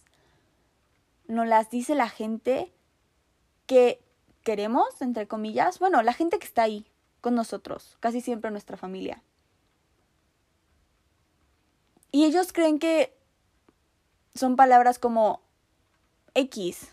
nos 1.28 1.46
las 1.46 1.70
dice 1.70 1.94
la 1.94 2.10
gente 2.10 2.74
que 3.68 4.04
queremos, 4.42 5.00
entre 5.00 5.28
comillas. 5.28 5.78
Bueno, 5.78 6.02
la 6.02 6.14
gente 6.14 6.40
que 6.40 6.48
está 6.48 6.64
ahí 6.64 6.88
con 7.22 7.36
nosotros, 7.36 7.96
casi 8.00 8.22
siempre 8.22 8.50
nuestra 8.50 8.76
familia. 8.76 9.22
Y 12.12 12.26
ellos 12.26 12.54
creen 12.54 12.80
que 12.80 13.16
son 14.34 14.56
palabras 14.56 14.98
como 14.98 15.44
X, 16.34 16.90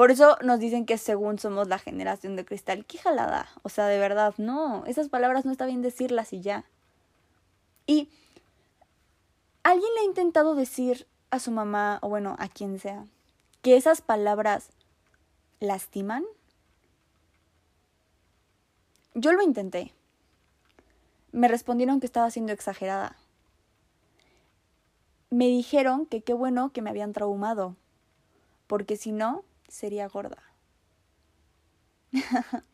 por 0.00 0.10
eso 0.10 0.38
nos 0.42 0.58
dicen 0.58 0.86
que 0.86 0.96
según 0.96 1.38
somos 1.38 1.68
la 1.68 1.78
generación 1.78 2.34
de 2.34 2.46
cristal. 2.46 2.86
¡Qué 2.86 2.96
jalada! 2.96 3.50
O 3.60 3.68
sea, 3.68 3.84
de 3.84 3.98
verdad, 3.98 4.32
no. 4.38 4.82
Esas 4.86 5.10
palabras 5.10 5.44
no 5.44 5.52
está 5.52 5.66
bien 5.66 5.82
decirlas 5.82 6.32
y 6.32 6.40
ya. 6.40 6.64
Y 7.84 8.08
alguien 9.62 9.92
le 9.94 10.00
ha 10.00 10.04
intentado 10.04 10.54
decir 10.54 11.06
a 11.30 11.38
su 11.38 11.50
mamá, 11.50 11.98
o 12.00 12.08
bueno, 12.08 12.34
a 12.38 12.48
quien 12.48 12.78
sea, 12.78 13.04
que 13.60 13.76
esas 13.76 14.00
palabras 14.00 14.70
lastiman. 15.58 16.24
Yo 19.12 19.32
lo 19.32 19.42
intenté. 19.42 19.92
Me 21.30 21.46
respondieron 21.46 22.00
que 22.00 22.06
estaba 22.06 22.30
siendo 22.30 22.54
exagerada. 22.54 23.18
Me 25.28 25.48
dijeron 25.48 26.06
que 26.06 26.22
qué 26.22 26.32
bueno 26.32 26.72
que 26.72 26.80
me 26.80 26.88
habían 26.88 27.12
traumado, 27.12 27.76
porque 28.66 28.96
si 28.96 29.12
no, 29.12 29.44
sería 29.70 30.08
gorda. 30.08 30.42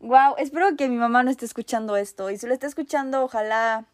wow, 0.00 0.34
espero 0.38 0.76
que 0.76 0.88
mi 0.88 0.96
mamá 0.96 1.22
no 1.22 1.30
esté 1.30 1.46
escuchando 1.46 1.96
esto. 1.96 2.30
Y 2.30 2.38
si 2.38 2.46
lo 2.46 2.54
está 2.54 2.66
escuchando, 2.66 3.24
ojalá. 3.24 3.86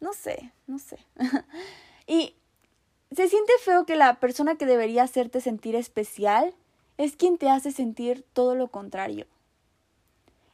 No 0.00 0.12
sé, 0.12 0.52
no 0.66 0.78
sé. 0.78 0.98
y 2.06 2.36
se 3.10 3.28
siente 3.28 3.52
feo 3.62 3.84
que 3.84 3.96
la 3.96 4.20
persona 4.20 4.56
que 4.56 4.66
debería 4.66 5.02
hacerte 5.02 5.40
sentir 5.40 5.74
especial 5.74 6.54
es 6.96 7.16
quien 7.16 7.38
te 7.38 7.50
hace 7.50 7.72
sentir 7.72 8.24
todo 8.32 8.54
lo 8.54 8.68
contrario. 8.68 9.26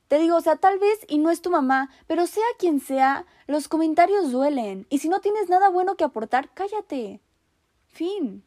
Te 0.09 0.19
digo, 0.19 0.37
o 0.37 0.41
sea, 0.41 0.57
tal 0.57 0.79
vez 0.79 1.01
y 1.09 1.19
no 1.19 1.31
es 1.31 1.43
tu 1.43 1.51
mamá, 1.51 1.91
pero 2.07 2.27
sea 2.27 2.45
quien 2.59 2.81
sea, 2.81 3.27
los 3.47 3.69
comentarios 3.69 4.31
duelen. 4.31 4.87
Y 4.89 4.99
si 4.99 5.09
no 5.09 5.21
tienes 5.21 5.49
nada 5.49 5.69
bueno 5.69 5.97
que 5.97 6.05
aportar, 6.05 6.51
cállate. 6.55 7.21
Fin. 7.89 8.45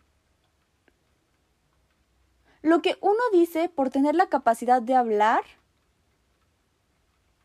Lo 2.62 2.82
que 2.82 2.98
uno 3.01 3.22
dice 3.32 3.70
por 3.70 3.89
tener 3.89 4.16
la 4.16 4.28
capacidad 4.28 4.82
de 4.82 4.96
hablar, 4.96 5.44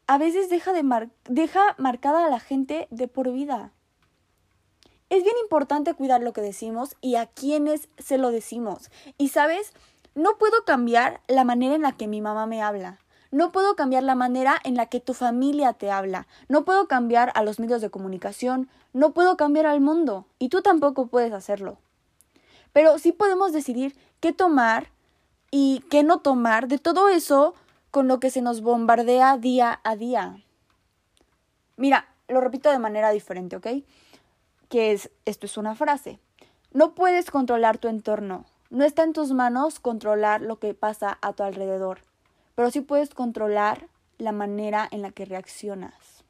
a 0.07 0.19
veces 0.19 0.51
deja, 0.51 0.73
de 0.73 1.11
deja 1.29 1.75
marcada 1.79 2.27
a 2.27 2.31
la 2.31 2.41
gente 2.41 2.89
de 2.91 3.09
por 3.09 3.33
vida. 3.33 3.73
Es 5.11 5.23
bien 5.23 5.37
importante 5.43 5.95
cuidar 5.95 6.23
lo 6.23 6.33
que 6.33 6.41
decimos 6.41 6.97
y 7.01 7.15
a 7.15 7.27
quienes 7.27 7.89
se 7.99 8.19
lo 8.19 8.31
decimos. 8.31 8.91
Y 9.17 9.29
sabes, 9.29 9.73
no 10.15 10.37
puedo 10.39 10.65
cambiar 10.65 11.21
la 11.29 11.45
manera 11.45 11.75
en 11.75 11.83
la 11.83 11.93
que 11.93 12.09
mi 12.09 12.21
mamá 12.21 12.47
me 12.47 12.63
habla. 12.63 12.99
No 13.31 13.53
puedo 13.53 13.77
cambiar 13.77 14.03
la 14.03 14.15
manera 14.15 14.57
en 14.65 14.77
la 14.77 14.87
que 14.87 15.01
tu 15.01 15.15
familia 15.15 15.73
te 15.73 15.91
habla. 15.91 16.27
No 16.49 16.65
puedo 16.65 16.87
cambiar 16.87 17.33
a 17.35 17.43
los 17.43 17.59
medios 17.59 17.81
de 17.81 17.91
comunicación. 17.91 18.69
No 18.93 19.13
puedo 19.13 19.37
cambiar 19.37 19.67
al 19.67 19.81
mundo. 19.81 20.27
Y 20.39 20.51
tú 20.51 20.63
tampoco 20.63 21.07
puedes 21.07 21.33
hacerlo. 21.33 21.79
Pero 22.73 22.99
sí 22.99 23.13
podemos 23.13 23.53
decidir 23.53 23.97
qué 24.21 24.33
tomar 24.33 24.89
y 25.57 25.85
qué 25.89 26.03
no 26.03 26.19
tomar 26.19 26.67
de 26.67 26.79
todo 26.79 27.09
eso 27.09 27.55
con 27.93 28.09
lo 28.09 28.19
que 28.19 28.31
se 28.31 28.43
nos 28.43 28.61
bombardea 28.61 29.39
día 29.39 29.79
a 29.85 29.95
día. 29.95 30.43
Mira, 31.77 32.09
lo 32.27 32.41
repito 32.41 32.73
de 32.73 32.81
manera 32.81 33.11
diferente, 33.11 33.55
¿ok? 33.55 33.69
Que 34.69 34.91
es, 34.91 35.13
esto 35.27 35.47
es 35.47 35.57
una 35.57 35.77
frase. 35.77 36.19
No 36.73 36.97
puedes 36.97 37.31
controlar 37.31 37.79
tu 37.79 37.87
entorno. 37.87 38.47
No 38.71 38.85
está 38.85 39.05
en 39.05 39.13
tus 39.13 39.31
manos 39.31 39.79
controlar 39.79 40.41
lo 40.41 40.59
que 40.59 40.75
pasa 40.75 41.19
a 41.23 41.35
tu 41.35 41.45
alrededor, 41.45 42.01
pero 42.57 42.73
sí 42.73 42.81
puedes 42.81 43.15
controlar 43.15 43.87
la 44.19 44.33
manera 44.33 44.89
en 44.91 45.03
la 45.03 45.13
que 45.13 45.25
reaccionas. 45.25 46.25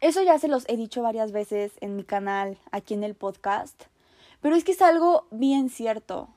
Eso 0.00 0.22
ya 0.22 0.38
se 0.38 0.48
los 0.48 0.66
he 0.70 0.78
dicho 0.78 1.02
varias 1.02 1.32
veces 1.32 1.72
en 1.82 1.96
mi 1.96 2.04
canal, 2.04 2.56
aquí 2.70 2.94
en 2.94 3.04
el 3.04 3.14
podcast, 3.14 3.78
pero 4.40 4.56
es 4.56 4.64
que 4.64 4.72
es 4.72 4.80
algo 4.80 5.26
bien 5.30 5.68
cierto. 5.68 6.30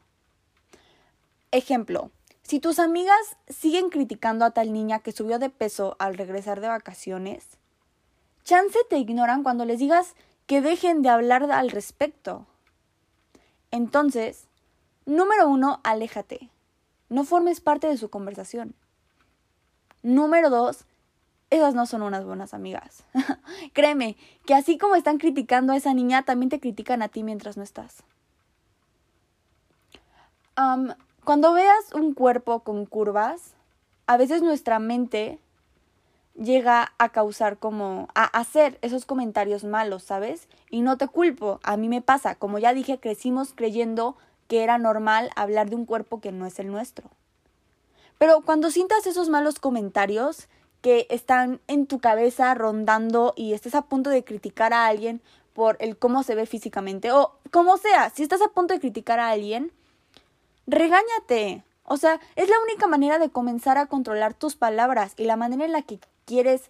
Ejemplo, 1.51 2.11
si 2.43 2.59
tus 2.59 2.79
amigas 2.79 3.37
siguen 3.47 3.89
criticando 3.89 4.45
a 4.45 4.51
tal 4.51 4.71
niña 4.71 4.99
que 4.99 5.11
subió 5.11 5.39
de 5.39 5.49
peso 5.49 5.95
al 5.99 6.15
regresar 6.15 6.61
de 6.61 6.67
vacaciones, 6.67 7.45
chance 8.43 8.77
te 8.89 8.97
ignoran 8.97 9.43
cuando 9.43 9.65
les 9.65 9.79
digas 9.79 10.15
que 10.45 10.61
dejen 10.61 11.01
de 11.01 11.09
hablar 11.09 11.51
al 11.51 11.71
respecto. 11.71 12.45
Entonces, 13.71 14.47
número 15.05 15.47
uno, 15.47 15.79
aléjate. 15.83 16.49
No 17.09 17.23
formes 17.23 17.61
parte 17.61 17.87
de 17.87 17.97
su 17.97 18.09
conversación. 18.09 18.75
Número 20.03 20.49
dos, 20.49 20.85
esas 21.49 21.73
no 21.73 21.85
son 21.87 22.03
unas 22.03 22.25
buenas 22.25 22.53
amigas. 22.53 23.03
Créeme, 23.73 24.17
que 24.45 24.53
así 24.53 24.77
como 24.77 24.95
están 24.95 25.17
criticando 25.17 25.73
a 25.73 25.77
esa 25.77 25.93
niña, 25.93 26.23
también 26.23 26.49
te 26.49 26.59
critican 26.59 27.01
a 27.01 27.09
ti 27.09 27.23
mientras 27.23 27.57
no 27.57 27.63
estás. 27.63 28.03
Cuando 31.29 31.53
veas 31.53 31.93
un 31.93 32.15
cuerpo 32.15 32.61
con 32.61 32.87
curvas, 32.87 33.53
a 34.07 34.17
veces 34.17 34.41
nuestra 34.41 34.79
mente 34.79 35.37
llega 36.33 36.91
a 36.97 37.09
causar 37.09 37.59
como 37.59 38.07
a 38.15 38.23
hacer 38.23 38.79
esos 38.81 39.05
comentarios 39.05 39.63
malos, 39.63 40.01
¿sabes? 40.01 40.47
Y 40.71 40.81
no 40.81 40.97
te 40.97 41.07
culpo, 41.07 41.59
a 41.61 41.77
mí 41.77 41.87
me 41.87 42.01
pasa, 42.01 42.33
como 42.33 42.57
ya 42.57 42.73
dije, 42.73 42.99
crecimos 42.99 43.53
creyendo 43.53 44.17
que 44.47 44.63
era 44.63 44.79
normal 44.79 45.29
hablar 45.35 45.69
de 45.69 45.75
un 45.75 45.85
cuerpo 45.85 46.19
que 46.19 46.31
no 46.31 46.47
es 46.47 46.57
el 46.57 46.71
nuestro. 46.71 47.11
Pero 48.17 48.41
cuando 48.41 48.71
sientas 48.71 49.05
esos 49.05 49.29
malos 49.29 49.59
comentarios 49.59 50.47
que 50.81 51.05
están 51.11 51.61
en 51.67 51.85
tu 51.85 51.99
cabeza 51.99 52.55
rondando 52.55 53.35
y 53.35 53.53
estés 53.53 53.75
a 53.75 53.83
punto 53.83 54.09
de 54.09 54.23
criticar 54.23 54.73
a 54.73 54.87
alguien 54.87 55.21
por 55.53 55.77
el 55.79 55.95
cómo 55.95 56.23
se 56.23 56.33
ve 56.33 56.47
físicamente 56.47 57.11
o 57.11 57.35
como 57.51 57.77
sea, 57.77 58.09
si 58.09 58.23
estás 58.23 58.41
a 58.41 58.47
punto 58.47 58.73
de 58.73 58.79
criticar 58.79 59.19
a 59.19 59.29
alguien, 59.29 59.71
regáñate. 60.69 61.63
O 61.83 61.97
sea, 61.97 62.19
es 62.35 62.49
la 62.49 62.59
única 62.63 62.87
manera 62.87 63.19
de 63.19 63.31
comenzar 63.31 63.77
a 63.77 63.87
controlar 63.87 64.33
tus 64.33 64.55
palabras 64.55 65.13
y 65.17 65.25
la 65.25 65.35
manera 65.35 65.65
en 65.65 65.71
la 65.71 65.81
que 65.81 65.99
quieres 66.25 66.69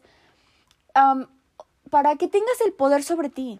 para 1.89 2.15
que 2.15 2.27
tengas 2.27 2.61
el 2.65 2.73
poder 2.73 3.03
sobre 3.03 3.29
ti. 3.29 3.59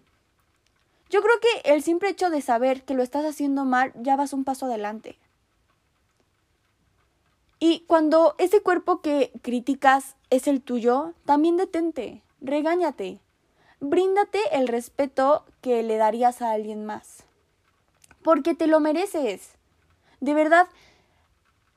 Yo 1.10 1.22
creo 1.22 1.34
que 1.40 1.72
el 1.72 1.82
simple 1.82 2.08
hecho 2.08 2.30
de 2.30 2.40
saber 2.40 2.84
que 2.84 2.94
lo 2.94 3.02
estás 3.02 3.24
haciendo 3.24 3.64
mal 3.64 3.92
ya 3.96 4.16
vas 4.16 4.32
un 4.32 4.44
paso 4.44 4.66
adelante. 4.66 5.18
Y 7.58 7.80
cuando 7.80 8.34
ese 8.38 8.62
cuerpo 8.62 9.00
que 9.00 9.32
criticas 9.42 10.16
es 10.30 10.48
el 10.48 10.62
tuyo, 10.62 11.12
también 11.26 11.58
detente, 11.58 12.22
regáñate, 12.40 13.20
bríndate 13.80 14.38
el 14.52 14.66
respeto 14.66 15.44
que 15.60 15.82
le 15.82 15.96
darías 15.98 16.40
a 16.40 16.52
alguien 16.52 16.86
más. 16.86 17.24
Porque 18.22 18.54
te 18.54 18.66
lo 18.66 18.80
mereces. 18.80 19.59
De 20.20 20.34
verdad, 20.34 20.68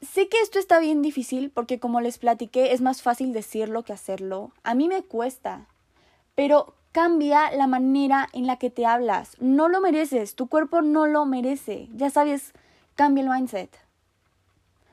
sé 0.02 0.28
que 0.28 0.40
esto 0.42 0.60
está 0.60 0.80
bien 0.80 1.02
difícil 1.02 1.50
porque 1.50 1.80
como 1.80 2.02
les 2.02 2.18
platiqué 2.18 2.74
es 2.74 2.82
más 2.82 3.02
fácil 3.02 3.34
decirlo 3.34 3.84
que 3.84 3.94
hacerlo. 3.94 4.52
A 4.64 4.76
mí 4.76 4.88
me 4.88 5.04
cuesta. 5.04 5.68
Pero 6.36 6.76
cambia 6.92 7.52
la 7.52 7.68
manera 7.68 8.28
en 8.34 8.48
la 8.48 8.58
que 8.58 8.70
te 8.70 8.86
hablas. 8.86 9.36
No 9.40 9.68
lo 9.68 9.82
mereces, 9.82 10.36
tu 10.36 10.48
cuerpo 10.48 10.82
no 10.82 11.08
lo 11.08 11.26
merece. 11.26 11.90
Ya 11.94 12.10
sabes, 12.10 12.54
cambia 12.96 13.24
el 13.24 13.30
mindset. 13.30 13.78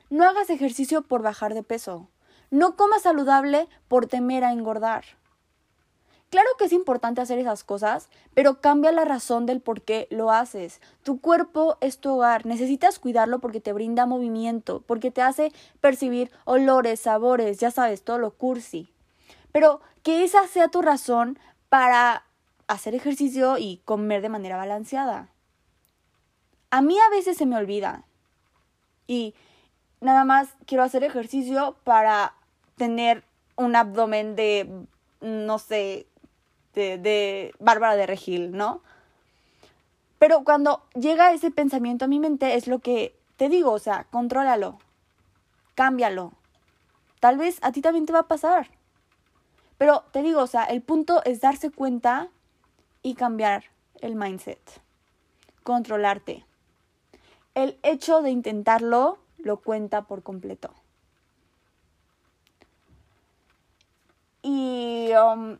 No 0.09 0.25
hagas 0.25 0.49
ejercicio 0.49 1.03
por 1.03 1.21
bajar 1.21 1.53
de 1.53 1.63
peso. 1.63 2.09
No 2.49 2.75
comas 2.75 3.03
saludable 3.03 3.69
por 3.87 4.07
temer 4.07 4.43
a 4.43 4.51
engordar. 4.51 5.05
Claro 6.31 6.47
que 6.57 6.63
es 6.63 6.71
importante 6.71 7.19
hacer 7.19 7.39
esas 7.39 7.65
cosas, 7.65 8.07
pero 8.33 8.61
cambia 8.61 8.93
la 8.93 9.03
razón 9.03 9.45
del 9.45 9.59
por 9.59 9.81
qué 9.81 10.07
lo 10.09 10.31
haces. 10.31 10.79
Tu 11.03 11.19
cuerpo 11.19 11.77
es 11.81 11.99
tu 11.99 12.09
hogar, 12.09 12.45
necesitas 12.45 12.99
cuidarlo 12.99 13.39
porque 13.39 13.59
te 13.59 13.73
brinda 13.73 14.05
movimiento, 14.05 14.81
porque 14.87 15.11
te 15.11 15.21
hace 15.21 15.51
percibir 15.81 16.31
olores, 16.45 17.01
sabores, 17.01 17.59
ya 17.59 17.69
sabes, 17.69 18.03
todo 18.03 18.17
lo 18.17 18.31
cursi. 18.31 18.87
Pero 19.51 19.81
que 20.03 20.23
esa 20.23 20.47
sea 20.47 20.69
tu 20.69 20.81
razón 20.81 21.37
para 21.67 22.23
hacer 22.67 22.95
ejercicio 22.95 23.57
y 23.57 23.81
comer 23.83 24.21
de 24.21 24.29
manera 24.29 24.55
balanceada. 24.55 25.27
A 26.69 26.81
mí 26.81 26.97
a 26.97 27.09
veces 27.09 27.35
se 27.35 27.45
me 27.45 27.57
olvida. 27.57 28.05
Y 29.05 29.35
nada 29.99 30.23
más 30.23 30.47
quiero 30.65 30.85
hacer 30.85 31.03
ejercicio 31.03 31.75
para 31.83 32.35
tener 32.77 33.25
un 33.57 33.75
abdomen 33.75 34.37
de, 34.37 34.85
no 35.19 35.59
sé, 35.59 36.07
de, 36.73 36.97
de 36.97 37.53
Bárbara 37.59 37.95
de 37.95 38.05
Regil, 38.05 38.51
¿no? 38.51 38.81
Pero 40.19 40.43
cuando 40.43 40.83
llega 40.93 41.33
ese 41.33 41.49
pensamiento 41.49 42.05
a 42.05 42.07
mi 42.07 42.19
mente 42.19 42.55
es 42.55 42.67
lo 42.67 42.79
que 42.79 43.15
te 43.37 43.49
digo, 43.49 43.71
o 43.71 43.79
sea, 43.79 44.05
contrólalo, 44.11 44.77
cámbialo. 45.73 46.33
Tal 47.19 47.37
vez 47.37 47.57
a 47.63 47.71
ti 47.71 47.81
también 47.81 48.05
te 48.05 48.13
va 48.13 48.19
a 48.19 48.27
pasar. 48.27 48.69
Pero 49.79 50.03
te 50.11 50.21
digo, 50.21 50.41
o 50.41 50.47
sea, 50.47 50.65
el 50.65 50.83
punto 50.83 51.23
es 51.25 51.41
darse 51.41 51.71
cuenta 51.71 52.29
y 53.01 53.15
cambiar 53.15 53.63
el 53.99 54.15
mindset, 54.15 54.59
controlarte. 55.63 56.45
El 57.55 57.79
hecho 57.81 58.21
de 58.21 58.29
intentarlo 58.29 59.17
lo 59.39 59.57
cuenta 59.57 60.03
por 60.03 60.21
completo. 60.21 60.71
Y, 64.43 65.09
um, 65.13 65.57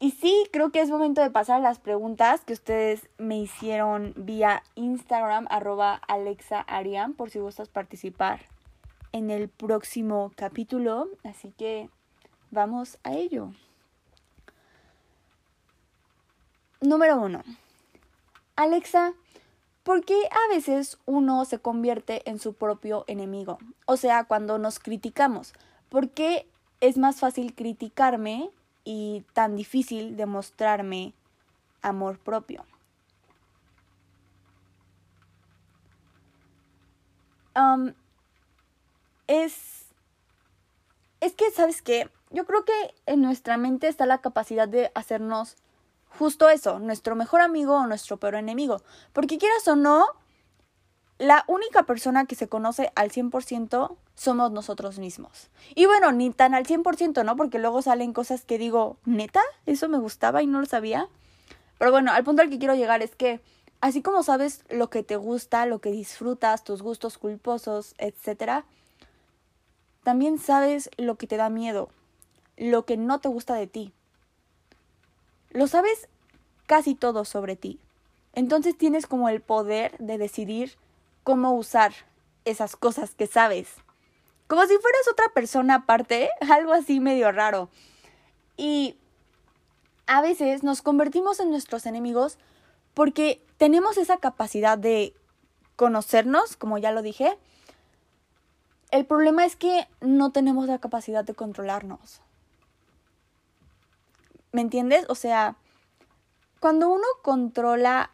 y 0.00 0.12
sí, 0.12 0.46
creo 0.52 0.70
que 0.70 0.80
es 0.80 0.90
momento 0.90 1.20
de 1.20 1.30
pasar 1.30 1.56
a 1.56 1.62
las 1.62 1.78
preguntas 1.78 2.42
que 2.44 2.52
ustedes 2.52 3.08
me 3.18 3.38
hicieron 3.38 4.14
vía 4.16 4.62
Instagram, 4.76 5.46
arroba 5.50 5.94
Alexa 5.94 6.64
por 7.16 7.30
si 7.30 7.40
gustas 7.40 7.68
participar 7.68 8.40
en 9.12 9.30
el 9.30 9.48
próximo 9.48 10.32
capítulo. 10.36 11.08
Así 11.24 11.52
que 11.58 11.90
vamos 12.50 12.98
a 13.02 13.14
ello. 13.14 13.52
Número 16.80 17.20
uno. 17.20 17.42
Alexa, 18.54 19.14
¿Por 19.88 20.04
qué 20.04 20.20
a 20.30 20.54
veces 20.54 20.98
uno 21.06 21.46
se 21.46 21.60
convierte 21.60 22.20
en 22.28 22.38
su 22.38 22.52
propio 22.52 23.04
enemigo? 23.06 23.58
O 23.86 23.96
sea, 23.96 24.24
cuando 24.24 24.58
nos 24.58 24.80
criticamos, 24.80 25.54
¿por 25.88 26.10
qué 26.10 26.46
es 26.82 26.98
más 26.98 27.20
fácil 27.20 27.54
criticarme 27.54 28.50
y 28.88 29.22
tan 29.34 29.54
difícil 29.54 30.16
demostrarme 30.16 31.12
amor 31.82 32.18
propio? 32.18 32.64
es. 39.26 39.84
Es 41.20 41.34
que, 41.34 41.50
¿sabes 41.50 41.82
qué? 41.82 42.08
Yo 42.30 42.46
creo 42.46 42.64
que 42.64 42.94
en 43.04 43.20
nuestra 43.20 43.58
mente 43.58 43.88
está 43.88 44.06
la 44.06 44.22
capacidad 44.22 44.66
de 44.66 44.90
hacernos 44.94 45.56
justo 46.08 46.48
eso, 46.48 46.78
nuestro 46.78 47.14
mejor 47.14 47.42
amigo 47.42 47.74
o 47.74 47.86
nuestro 47.86 48.16
peor 48.16 48.36
enemigo. 48.36 48.80
Porque 49.12 49.36
quieras 49.36 49.68
o 49.68 49.76
no, 49.76 50.06
la 51.18 51.44
única 51.48 51.82
persona 51.82 52.26
que 52.26 52.36
se 52.36 52.48
conoce 52.48 52.92
al 52.94 53.10
100% 53.10 53.96
somos 54.14 54.52
nosotros 54.52 54.98
mismos. 54.98 55.50
Y 55.74 55.86
bueno, 55.86 56.12
ni 56.12 56.30
tan 56.30 56.54
al 56.54 56.64
100%, 56.64 57.24
¿no? 57.24 57.36
Porque 57.36 57.58
luego 57.58 57.82
salen 57.82 58.12
cosas 58.12 58.44
que 58.44 58.58
digo, 58.58 58.96
neta, 59.04 59.42
eso 59.66 59.88
me 59.88 59.98
gustaba 59.98 60.42
y 60.42 60.46
no 60.46 60.60
lo 60.60 60.66
sabía. 60.66 61.08
Pero 61.78 61.90
bueno, 61.90 62.12
al 62.12 62.24
punto 62.24 62.42
al 62.42 62.50
que 62.50 62.58
quiero 62.58 62.74
llegar 62.74 63.02
es 63.02 63.14
que 63.16 63.40
así 63.80 64.00
como 64.02 64.22
sabes 64.22 64.64
lo 64.68 64.90
que 64.90 65.02
te 65.02 65.16
gusta, 65.16 65.66
lo 65.66 65.80
que 65.80 65.90
disfrutas, 65.90 66.64
tus 66.64 66.82
gustos 66.82 67.18
culposos, 67.18 67.94
etc., 67.98 68.64
también 70.04 70.38
sabes 70.38 70.88
lo 70.96 71.16
que 71.16 71.26
te 71.26 71.36
da 71.36 71.50
miedo, 71.50 71.90
lo 72.56 72.84
que 72.84 72.96
no 72.96 73.18
te 73.18 73.28
gusta 73.28 73.54
de 73.54 73.66
ti. 73.66 73.92
Lo 75.50 75.66
sabes 75.66 76.08
casi 76.66 76.94
todo 76.94 77.24
sobre 77.24 77.56
ti. 77.56 77.78
Entonces 78.34 78.78
tienes 78.78 79.06
como 79.06 79.28
el 79.28 79.40
poder 79.40 79.96
de 79.98 80.16
decidir 80.16 80.76
cómo 81.28 81.52
usar 81.52 81.92
esas 82.46 82.74
cosas 82.74 83.14
que 83.14 83.26
sabes. 83.26 83.68
Como 84.46 84.62
si 84.62 84.78
fueras 84.78 85.08
otra 85.12 85.26
persona 85.34 85.74
aparte, 85.74 86.30
algo 86.50 86.72
así 86.72 87.00
medio 87.00 87.30
raro. 87.32 87.68
Y 88.56 88.96
a 90.06 90.22
veces 90.22 90.62
nos 90.62 90.80
convertimos 90.80 91.38
en 91.38 91.50
nuestros 91.50 91.84
enemigos 91.84 92.38
porque 92.94 93.44
tenemos 93.58 93.98
esa 93.98 94.16
capacidad 94.16 94.78
de 94.78 95.14
conocernos, 95.76 96.56
como 96.56 96.78
ya 96.78 96.92
lo 96.92 97.02
dije. 97.02 97.38
El 98.90 99.04
problema 99.04 99.44
es 99.44 99.54
que 99.54 99.86
no 100.00 100.32
tenemos 100.32 100.66
la 100.66 100.78
capacidad 100.78 101.24
de 101.24 101.34
controlarnos. 101.34 102.22
¿Me 104.52 104.62
entiendes? 104.62 105.04
O 105.10 105.14
sea, 105.14 105.56
cuando 106.58 106.88
uno 106.88 107.04
controla 107.20 108.12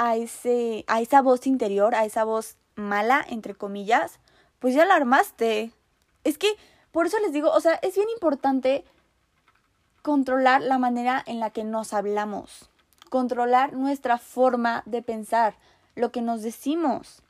a, 0.00 0.16
ese, 0.16 0.86
a 0.86 1.02
esa 1.02 1.20
voz 1.20 1.46
interior, 1.46 1.94
a 1.94 2.06
esa 2.06 2.24
voz 2.24 2.56
mala, 2.74 3.22
entre 3.28 3.54
comillas, 3.54 4.18
pues 4.58 4.74
ya 4.74 4.86
la 4.86 4.94
armaste. 4.94 5.72
Es 6.24 6.38
que, 6.38 6.48
por 6.90 7.04
eso 7.06 7.18
les 7.18 7.34
digo, 7.34 7.50
o 7.50 7.60
sea, 7.60 7.74
es 7.82 7.96
bien 7.96 8.08
importante 8.08 8.82
controlar 10.00 10.62
la 10.62 10.78
manera 10.78 11.22
en 11.26 11.38
la 11.38 11.50
que 11.50 11.64
nos 11.64 11.92
hablamos, 11.92 12.70
controlar 13.10 13.74
nuestra 13.74 14.16
forma 14.16 14.82
de 14.86 15.02
pensar, 15.02 15.54
lo 15.96 16.10
que 16.10 16.22
nos 16.22 16.40
decimos. 16.40 17.22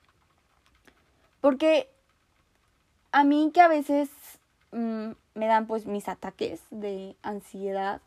Porque 1.41 1.91
a 3.11 3.25
mí 3.25 3.51
que 3.53 3.63
a 3.63 3.69
veces 3.69 4.11
mm, 4.71 5.11
me 5.35 5.47
dan 5.49 5.67
pues 5.67 5.87
mis 5.87 6.09
ataques 6.09 6.61
de 6.71 7.17
ansiedad, 7.23 8.01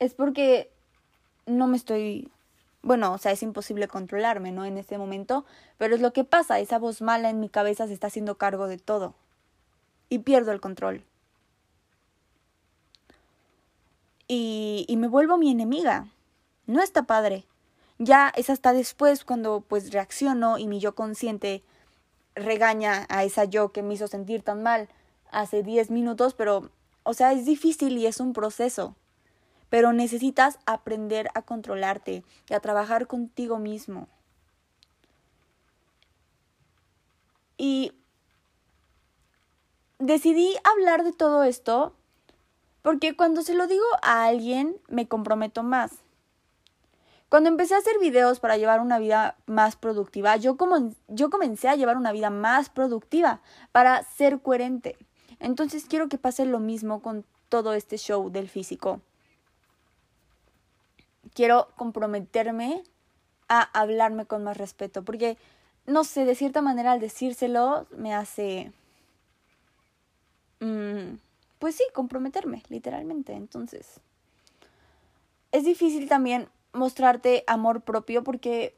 es 0.00 0.12
porque 0.12 0.70
no 1.46 1.66
me 1.66 1.78
estoy 1.78 2.30
bueno, 2.84 3.12
o 3.14 3.18
sea, 3.18 3.32
es 3.32 3.42
imposible 3.42 3.88
controlarme, 3.88 4.52
¿no? 4.52 4.64
En 4.64 4.76
este 4.76 4.98
momento, 4.98 5.44
pero 5.78 5.94
es 5.94 6.00
lo 6.00 6.12
que 6.12 6.22
pasa, 6.22 6.60
esa 6.60 6.78
voz 6.78 7.00
mala 7.00 7.30
en 7.30 7.40
mi 7.40 7.48
cabeza 7.48 7.86
se 7.86 7.94
está 7.94 8.08
haciendo 8.08 8.36
cargo 8.36 8.68
de 8.68 8.78
todo 8.78 9.14
y 10.08 10.20
pierdo 10.20 10.52
el 10.52 10.60
control. 10.60 11.02
Y, 14.28 14.84
y 14.88 14.96
me 14.96 15.08
vuelvo 15.08 15.38
mi 15.38 15.50
enemiga. 15.50 16.08
No 16.66 16.82
está 16.82 17.04
padre. 17.04 17.46
Ya 17.98 18.32
es 18.36 18.50
hasta 18.50 18.72
después 18.72 19.24
cuando 19.24 19.62
pues 19.66 19.92
reacciono 19.92 20.58
y 20.58 20.66
mi 20.66 20.80
yo 20.80 20.94
consciente 20.94 21.62
regaña 22.34 23.06
a 23.08 23.24
esa 23.24 23.44
yo 23.44 23.72
que 23.72 23.82
me 23.82 23.94
hizo 23.94 24.08
sentir 24.08 24.42
tan 24.42 24.62
mal 24.62 24.88
hace 25.30 25.62
10 25.62 25.90
minutos, 25.90 26.34
pero, 26.34 26.70
o 27.02 27.14
sea, 27.14 27.32
es 27.32 27.44
difícil 27.44 27.96
y 27.96 28.06
es 28.06 28.20
un 28.20 28.32
proceso 28.32 28.94
pero 29.74 29.92
necesitas 29.92 30.60
aprender 30.66 31.30
a 31.34 31.42
controlarte 31.42 32.22
y 32.48 32.54
a 32.54 32.60
trabajar 32.60 33.08
contigo 33.08 33.58
mismo. 33.58 34.06
Y 37.56 37.90
decidí 39.98 40.54
hablar 40.62 41.02
de 41.02 41.12
todo 41.12 41.42
esto 41.42 41.92
porque 42.82 43.16
cuando 43.16 43.42
se 43.42 43.54
lo 43.54 43.66
digo 43.66 43.84
a 44.02 44.26
alguien 44.26 44.76
me 44.86 45.08
comprometo 45.08 45.64
más. 45.64 45.90
Cuando 47.28 47.48
empecé 47.48 47.74
a 47.74 47.78
hacer 47.78 47.98
videos 47.98 48.38
para 48.38 48.56
llevar 48.56 48.78
una 48.78 49.00
vida 49.00 49.38
más 49.46 49.74
productiva, 49.74 50.36
yo, 50.36 50.56
yo 51.08 51.30
comencé 51.30 51.68
a 51.68 51.74
llevar 51.74 51.96
una 51.96 52.12
vida 52.12 52.30
más 52.30 52.68
productiva 52.68 53.40
para 53.72 54.04
ser 54.04 54.40
coherente. 54.40 54.96
Entonces 55.40 55.86
quiero 55.86 56.08
que 56.08 56.16
pase 56.16 56.44
lo 56.44 56.60
mismo 56.60 57.02
con 57.02 57.24
todo 57.48 57.74
este 57.74 57.98
show 57.98 58.30
del 58.30 58.48
físico 58.48 59.00
quiero 61.34 61.68
comprometerme 61.76 62.82
a 63.48 63.60
hablarme 63.78 64.24
con 64.26 64.44
más 64.44 64.56
respeto, 64.56 65.04
porque, 65.04 65.36
no 65.86 66.04
sé, 66.04 66.24
de 66.24 66.34
cierta 66.34 66.62
manera 66.62 66.92
al 66.92 67.00
decírselo 67.00 67.86
me 67.90 68.14
hace, 68.14 68.72
mm, 70.60 71.16
pues 71.58 71.76
sí, 71.76 71.84
comprometerme, 71.92 72.62
literalmente. 72.68 73.34
Entonces, 73.34 74.00
es 75.52 75.64
difícil 75.64 76.08
también 76.08 76.48
mostrarte 76.72 77.44
amor 77.46 77.82
propio 77.82 78.24
porque 78.24 78.74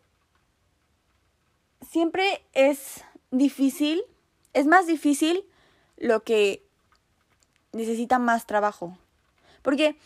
siempre 1.88 2.42
es 2.52 3.04
difícil, 3.30 4.02
es 4.52 4.66
más 4.66 4.86
difícil 4.86 5.44
lo 5.96 6.22
que 6.22 6.62
necesita 7.72 8.18
más 8.18 8.46
trabajo. 8.46 8.98
Porque 9.62 9.96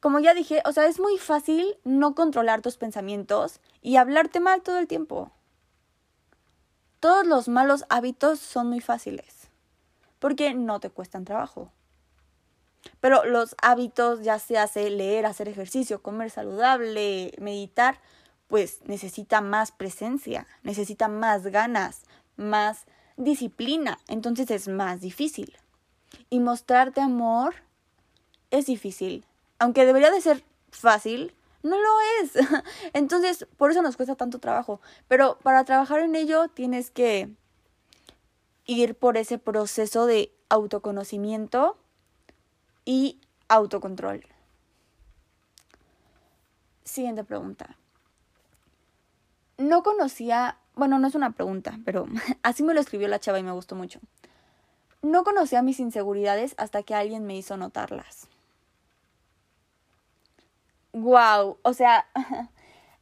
como 0.00 0.20
ya 0.20 0.34
dije, 0.34 0.62
o 0.64 0.72
sea, 0.72 0.86
es 0.86 1.00
muy 1.00 1.18
fácil 1.18 1.76
no 1.84 2.14
controlar 2.14 2.62
tus 2.62 2.76
pensamientos 2.76 3.60
y 3.82 3.96
hablarte 3.96 4.40
mal 4.40 4.62
todo 4.62 4.78
el 4.78 4.86
tiempo. 4.86 5.32
Todos 7.00 7.26
los 7.26 7.48
malos 7.48 7.84
hábitos 7.88 8.38
son 8.38 8.68
muy 8.68 8.80
fáciles, 8.80 9.48
porque 10.18 10.54
no 10.54 10.80
te 10.80 10.90
cuestan 10.90 11.24
trabajo. 11.24 11.70
Pero 13.00 13.24
los 13.24 13.56
hábitos, 13.62 14.22
ya 14.22 14.38
se 14.38 14.58
hace 14.58 14.90
leer, 14.90 15.26
hacer 15.26 15.48
ejercicio, 15.48 16.02
comer 16.02 16.30
saludable, 16.30 17.32
meditar, 17.38 18.00
pues 18.48 18.80
necesita 18.84 19.40
más 19.40 19.72
presencia, 19.72 20.46
necesita 20.62 21.08
más 21.08 21.44
ganas, 21.44 22.02
más 22.36 22.86
disciplina. 23.16 23.98
Entonces 24.08 24.50
es 24.50 24.68
más 24.68 25.00
difícil. 25.00 25.56
Y 26.30 26.40
mostrarte 26.40 27.00
amor 27.00 27.54
es 28.50 28.66
difícil 28.66 29.26
aunque 29.58 29.86
debería 29.86 30.10
de 30.10 30.20
ser 30.20 30.44
fácil, 30.70 31.34
no 31.62 31.78
lo 31.78 32.00
es. 32.22 32.32
Entonces, 32.92 33.46
por 33.56 33.70
eso 33.70 33.82
nos 33.82 33.96
cuesta 33.96 34.14
tanto 34.14 34.38
trabajo. 34.38 34.80
Pero 35.08 35.38
para 35.42 35.64
trabajar 35.64 36.00
en 36.00 36.14
ello 36.14 36.48
tienes 36.48 36.90
que 36.90 37.30
ir 38.66 38.94
por 38.94 39.16
ese 39.16 39.38
proceso 39.38 40.06
de 40.06 40.32
autoconocimiento 40.48 41.76
y 42.84 43.20
autocontrol. 43.48 44.24
Siguiente 46.84 47.24
pregunta. 47.24 47.76
No 49.58 49.82
conocía, 49.82 50.58
bueno, 50.74 50.98
no 50.98 51.08
es 51.08 51.14
una 51.14 51.30
pregunta, 51.30 51.78
pero 51.84 52.06
así 52.42 52.62
me 52.62 52.74
lo 52.74 52.80
escribió 52.80 53.08
la 53.08 53.18
chava 53.18 53.38
y 53.38 53.42
me 53.42 53.52
gustó 53.52 53.74
mucho. 53.74 54.00
No 55.02 55.24
conocía 55.24 55.62
mis 55.62 55.80
inseguridades 55.80 56.54
hasta 56.58 56.82
que 56.82 56.94
alguien 56.94 57.26
me 57.26 57.36
hizo 57.36 57.56
notarlas 57.56 58.28
wow, 60.96 61.58
o 61.62 61.74
sea, 61.74 62.06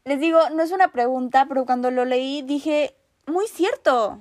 les 0.04 0.20
digo, 0.20 0.50
no 0.50 0.62
es 0.62 0.72
una 0.72 0.88
pregunta, 0.88 1.46
pero 1.48 1.64
cuando 1.64 1.90
lo 1.90 2.04
leí 2.04 2.42
dije, 2.42 2.94
muy 3.26 3.46
cierto, 3.46 4.20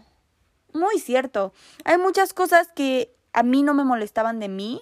muy 0.74 1.00
cierto. 1.00 1.54
Hay 1.84 1.98
muchas 1.98 2.34
cosas 2.34 2.70
que 2.70 3.14
a 3.34 3.44
mí 3.44 3.64
no 3.64 3.74
me 3.74 3.84
molestaban 3.84 4.40
de 4.40 4.48
mí 4.48 4.82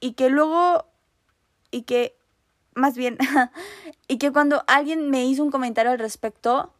y 0.00 0.12
que 0.12 0.30
luego, 0.30 0.86
y 1.70 1.82
que, 1.82 2.16
más 2.74 2.96
bien, 2.96 3.18
y 4.08 4.18
que 4.18 4.32
cuando 4.32 4.64
alguien 4.68 5.10
me 5.10 5.24
hizo 5.24 5.42
un 5.42 5.50
comentario 5.50 5.90
al 5.90 5.98
respecto, 5.98 6.72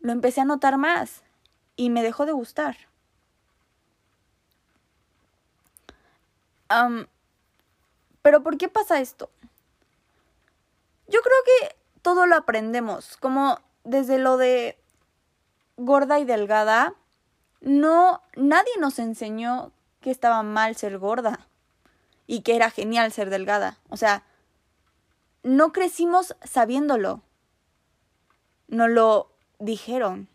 lo 0.00 0.12
empecé 0.12 0.40
a 0.40 0.44
notar 0.44 0.76
más 0.76 1.22
y 1.76 1.90
me 1.90 2.02
dejó 2.02 2.26
de 2.26 2.32
gustar. 2.32 2.76
pero 8.22 8.42
¿por 8.42 8.56
qué 8.56 8.68
pasa 8.68 8.98
esto? 8.98 9.28
Yo 11.12 11.20
creo 11.20 11.36
que 11.44 11.76
todo 12.00 12.24
lo 12.24 12.36
aprendemos, 12.36 13.18
como 13.18 13.60
desde 13.84 14.18
lo 14.18 14.38
de 14.38 14.78
gorda 15.76 16.18
y 16.18 16.24
delgada, 16.24 16.94
no, 17.60 18.22
nadie 18.34 18.72
nos 18.80 18.98
enseñó 18.98 19.72
que 20.00 20.10
estaba 20.10 20.42
mal 20.42 20.74
ser 20.74 20.98
gorda 20.98 21.46
y 22.26 22.40
que 22.40 22.56
era 22.56 22.70
genial 22.70 23.12
ser 23.12 23.28
delgada. 23.28 23.76
O 23.90 23.98
sea, 23.98 24.24
no 25.42 25.70
crecimos 25.72 26.34
sabiéndolo. 26.44 27.20
No 28.68 28.88
lo 28.88 29.30
dijeron 29.58 30.28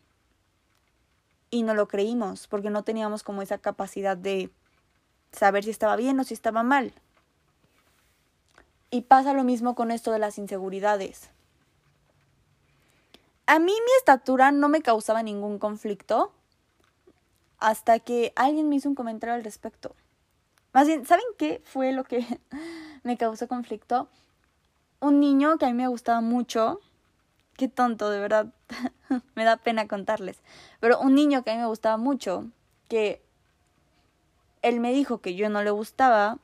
y 1.49 1.63
no 1.63 1.73
lo 1.73 1.87
creímos 1.87 2.45
porque 2.45 2.69
no 2.69 2.83
teníamos 2.83 3.23
como 3.23 3.41
esa 3.41 3.57
capacidad 3.57 4.15
de 4.15 4.51
saber 5.31 5.63
si 5.63 5.71
estaba 5.71 5.95
bien 5.95 6.19
o 6.19 6.23
si 6.23 6.35
estaba 6.35 6.61
mal. 6.61 6.93
Y 8.89 9.01
pasa 9.01 9.33
lo 9.33 9.43
mismo 9.43 9.75
con 9.75 9.91
esto 9.91 10.11
de 10.11 10.19
las 10.19 10.37
inseguridades. 10.37 11.29
A 13.45 13.59
mí 13.59 13.71
mi 13.71 13.91
estatura 13.97 14.51
no 14.51 14.69
me 14.69 14.81
causaba 14.81 15.23
ningún 15.23 15.59
conflicto 15.59 16.31
hasta 17.59 17.99
que 17.99 18.33
alguien 18.35 18.69
me 18.69 18.75
hizo 18.75 18.89
un 18.89 18.95
comentario 18.95 19.35
al 19.35 19.43
respecto. 19.43 19.95
Más 20.73 20.87
bien, 20.87 21.05
¿saben 21.05 21.25
qué 21.37 21.61
fue 21.63 21.91
lo 21.91 22.03
que 22.03 22.25
me 23.03 23.17
causó 23.17 23.47
conflicto? 23.47 24.09
Un 24.99 25.19
niño 25.19 25.57
que 25.57 25.65
a 25.65 25.69
mí 25.69 25.73
me 25.73 25.87
gustaba 25.87 26.21
mucho. 26.21 26.79
Qué 27.55 27.67
tonto, 27.67 28.09
de 28.09 28.19
verdad. 28.19 28.47
me 29.35 29.43
da 29.43 29.57
pena 29.57 29.87
contarles. 29.87 30.41
Pero 30.79 30.99
un 30.99 31.15
niño 31.15 31.43
que 31.43 31.51
a 31.51 31.55
mí 31.55 31.61
me 31.61 31.67
gustaba 31.67 31.97
mucho, 31.97 32.45
que 32.87 33.21
él 34.61 34.79
me 34.79 34.91
dijo 34.91 35.19
que 35.19 35.35
yo 35.35 35.49
no 35.49 35.63
le 35.63 35.71
gustaba 35.71 36.37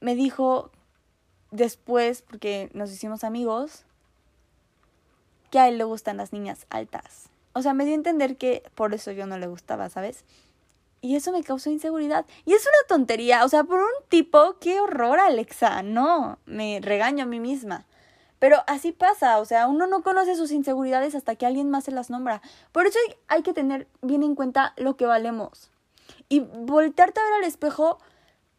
me 0.00 0.14
dijo 0.14 0.70
después, 1.50 2.22
porque 2.22 2.70
nos 2.74 2.90
hicimos 2.92 3.24
amigos, 3.24 3.84
que 5.50 5.58
a 5.58 5.68
él 5.68 5.78
le 5.78 5.84
gustan 5.84 6.16
las 6.16 6.32
niñas 6.32 6.66
altas. 6.70 7.28
O 7.52 7.62
sea, 7.62 7.74
me 7.74 7.84
dio 7.84 7.94
a 7.94 7.96
entender 7.96 8.36
que 8.36 8.62
por 8.74 8.94
eso 8.94 9.10
yo 9.12 9.26
no 9.26 9.38
le 9.38 9.46
gustaba, 9.46 9.88
¿sabes? 9.88 10.24
Y 11.00 11.16
eso 11.16 11.32
me 11.32 11.42
causó 11.42 11.70
inseguridad. 11.70 12.26
Y 12.44 12.54
es 12.54 12.62
una 12.62 12.88
tontería. 12.88 13.44
O 13.44 13.48
sea, 13.48 13.64
por 13.64 13.80
un 13.80 14.08
tipo, 14.08 14.56
qué 14.60 14.80
horror, 14.80 15.20
Alexa. 15.20 15.82
No, 15.82 16.38
me 16.44 16.80
regaño 16.82 17.24
a 17.24 17.26
mí 17.26 17.40
misma. 17.40 17.86
Pero 18.38 18.58
así 18.66 18.92
pasa. 18.92 19.38
O 19.38 19.44
sea, 19.44 19.68
uno 19.68 19.86
no 19.86 20.02
conoce 20.02 20.34
sus 20.34 20.50
inseguridades 20.50 21.14
hasta 21.14 21.36
que 21.36 21.46
alguien 21.46 21.70
más 21.70 21.84
se 21.84 21.92
las 21.92 22.10
nombra. 22.10 22.42
Por 22.72 22.86
eso 22.86 22.98
hay 23.28 23.42
que 23.42 23.52
tener 23.52 23.86
bien 24.02 24.22
en 24.22 24.34
cuenta 24.34 24.74
lo 24.76 24.96
que 24.96 25.06
valemos. 25.06 25.70
Y 26.28 26.40
voltearte 26.40 27.20
a 27.20 27.24
ver 27.24 27.34
al 27.34 27.44
espejo 27.44 27.98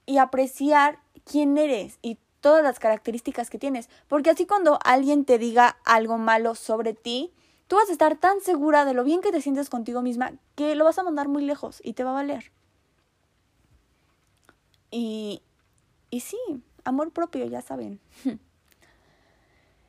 y 0.10 0.18
apreciar 0.18 0.98
quién 1.24 1.56
eres 1.60 2.00
y 2.02 2.18
todas 2.42 2.64
las 2.64 2.80
características 2.80 3.52
que 3.52 3.60
tienes. 3.60 3.90
Porque 4.08 4.32
así 4.32 4.48
cuando 4.48 4.80
alguien 4.84 5.24
te 5.24 5.38
diga 5.38 5.78
algo 5.86 6.18
malo 6.18 6.56
sobre 6.56 6.96
ti, 6.96 7.32
tú 7.68 7.76
vas 7.76 7.90
a 7.90 7.92
estar 7.92 8.18
tan 8.18 8.42
segura 8.42 8.86
de 8.86 8.96
lo 8.96 9.04
bien 9.04 9.22
que 9.22 9.32
te 9.32 9.40
sientes 9.40 9.70
contigo 9.70 10.02
misma 10.02 10.34
que 10.56 10.74
lo 10.74 10.84
vas 10.84 10.98
a 10.98 11.04
mandar 11.04 11.28
muy 11.28 11.46
lejos 11.46 11.80
y 11.84 11.94
te 11.94 12.04
va 12.04 12.10
a 12.10 12.14
valer. 12.14 12.52
Y, 14.90 15.44
y 16.10 16.22
sí, 16.22 16.40
amor 16.86 17.12
propio, 17.12 17.46
ya 17.46 17.62
saben. 17.62 18.00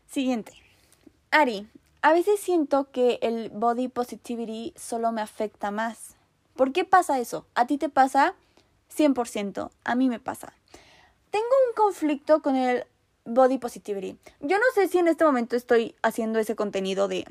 Siguiente. 0.06 0.52
Ari, 1.30 1.66
a 2.02 2.12
veces 2.12 2.40
siento 2.40 2.90
que 2.90 3.20
el 3.22 3.48
body 3.48 3.88
positivity 3.88 4.74
solo 4.76 5.12
me 5.12 5.22
afecta 5.22 5.70
más. 5.70 6.16
¿Por 6.56 6.72
qué 6.72 6.85
pasa 6.85 7.18
eso? 7.20 7.46
¿A 7.54 7.66
ti 7.66 7.78
te 7.78 7.88
pasa? 7.88 8.35
100%, 8.96 9.70
a 9.85 9.94
mí 9.94 10.09
me 10.09 10.20
pasa. 10.20 10.53
Tengo 11.31 11.46
un 11.68 11.74
conflicto 11.74 12.42
con 12.42 12.57
el 12.57 12.85
body 13.24 13.59
positivity. 13.59 14.18
Yo 14.40 14.59
no 14.59 14.64
sé 14.74 14.88
si 14.88 14.98
en 14.98 15.09
este 15.09 15.24
momento 15.24 15.57
estoy 15.57 15.94
haciendo 16.03 16.38
ese 16.38 16.57
contenido 16.57 17.09
de 17.09 17.26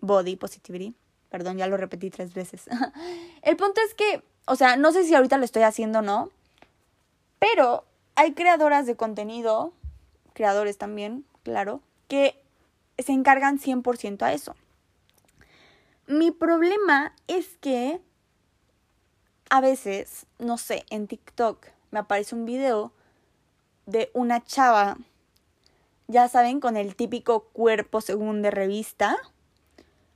body 0.00 0.36
positivity. 0.36 0.94
Perdón, 1.30 1.56
ya 1.58 1.66
lo 1.66 1.76
repetí 1.76 2.10
tres 2.10 2.34
veces. 2.34 2.64
El 3.42 3.56
punto 3.56 3.80
es 3.86 3.94
que, 3.94 4.22
o 4.46 4.56
sea, 4.56 4.76
no 4.76 4.92
sé 4.92 5.04
si 5.04 5.14
ahorita 5.14 5.38
lo 5.38 5.44
estoy 5.44 5.62
haciendo 5.62 6.00
o 6.00 6.02
no, 6.02 6.30
pero 7.38 7.84
hay 8.14 8.34
creadoras 8.34 8.86
de 8.86 8.96
contenido, 8.96 9.72
creadores 10.34 10.78
también, 10.78 11.24
claro, 11.42 11.80
que 12.08 12.40
se 12.98 13.12
encargan 13.12 13.58
100% 13.58 14.22
a 14.22 14.32
eso. 14.32 14.54
Mi 16.06 16.30
problema 16.30 17.14
es 17.28 17.56
que 17.60 18.00
a 19.52 19.60
veces, 19.60 20.24
no 20.38 20.56
sé, 20.56 20.86
en 20.88 21.06
TikTok 21.06 21.66
me 21.90 21.98
aparece 21.98 22.34
un 22.34 22.46
video 22.46 22.90
de 23.84 24.10
una 24.14 24.42
chava, 24.42 24.96
ya 26.08 26.26
saben, 26.28 26.58
con 26.58 26.78
el 26.78 26.96
típico 26.96 27.40
cuerpo 27.52 28.00
según 28.00 28.40
de 28.40 28.50
revista, 28.50 29.18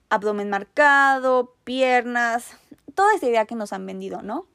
abdomen 0.09 0.49
marcado, 0.49 1.55
piernas, 1.65 2.53
toda 2.95 3.15
esa 3.15 3.27
idea 3.27 3.45
que 3.45 3.57
nos 3.57 3.75
han 3.75 3.85
vendido, 3.85 4.23
¿no? 4.23 4.47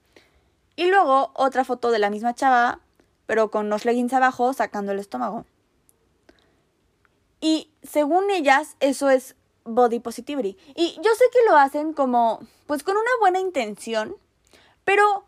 Y 0.76 0.88
luego 0.88 1.30
otra 1.36 1.64
foto 1.64 1.92
de 1.92 2.00
la 2.00 2.10
misma 2.10 2.34
chava, 2.34 2.80
pero 3.28 3.52
con 3.52 3.70
los 3.70 3.86
leggings 3.86 4.14
abajo 4.14 4.52
sacando 4.52 4.94
el 4.94 4.98
estómago. 4.98 5.46
Y 7.40 7.70
según 7.84 8.32
ellas, 8.32 8.78
eso 8.80 9.12
es 9.12 9.36
body 9.64 10.00
positivity. 10.00 10.58
Y 10.76 10.96
yo 11.04 11.14
sé 11.14 11.26
que 11.32 11.48
lo 11.48 11.56
hacen 11.56 11.94
como, 11.94 12.40
pues 12.66 12.82
con 12.82 12.98
una 12.98 13.12
buena 13.20 13.40
intención, 13.40 14.16
pero 14.84 15.26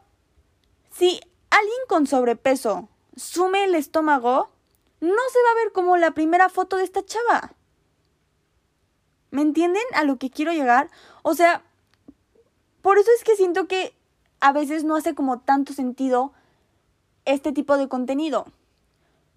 si 0.91 1.19
alguien 1.49 1.79
con 1.87 2.07
sobrepeso 2.07 2.89
sume 3.15 3.63
el 3.63 3.75
estómago, 3.75 4.49
no 4.99 5.09
se 5.31 5.39
va 5.43 5.51
a 5.51 5.63
ver 5.63 5.73
como 5.73 5.97
la 5.97 6.11
primera 6.11 6.49
foto 6.49 6.77
de 6.77 6.83
esta 6.83 7.05
chava. 7.05 7.53
¿Me 9.31 9.41
entienden 9.41 9.83
a 9.93 10.03
lo 10.03 10.17
que 10.17 10.29
quiero 10.29 10.51
llegar? 10.51 10.89
O 11.23 11.33
sea, 11.33 11.63
por 12.81 12.97
eso 12.97 13.09
es 13.17 13.23
que 13.23 13.35
siento 13.35 13.67
que 13.67 13.95
a 14.39 14.51
veces 14.51 14.83
no 14.83 14.95
hace 14.95 15.15
como 15.15 15.39
tanto 15.39 15.73
sentido 15.73 16.33
este 17.25 17.51
tipo 17.51 17.77
de 17.77 17.87
contenido. 17.87 18.45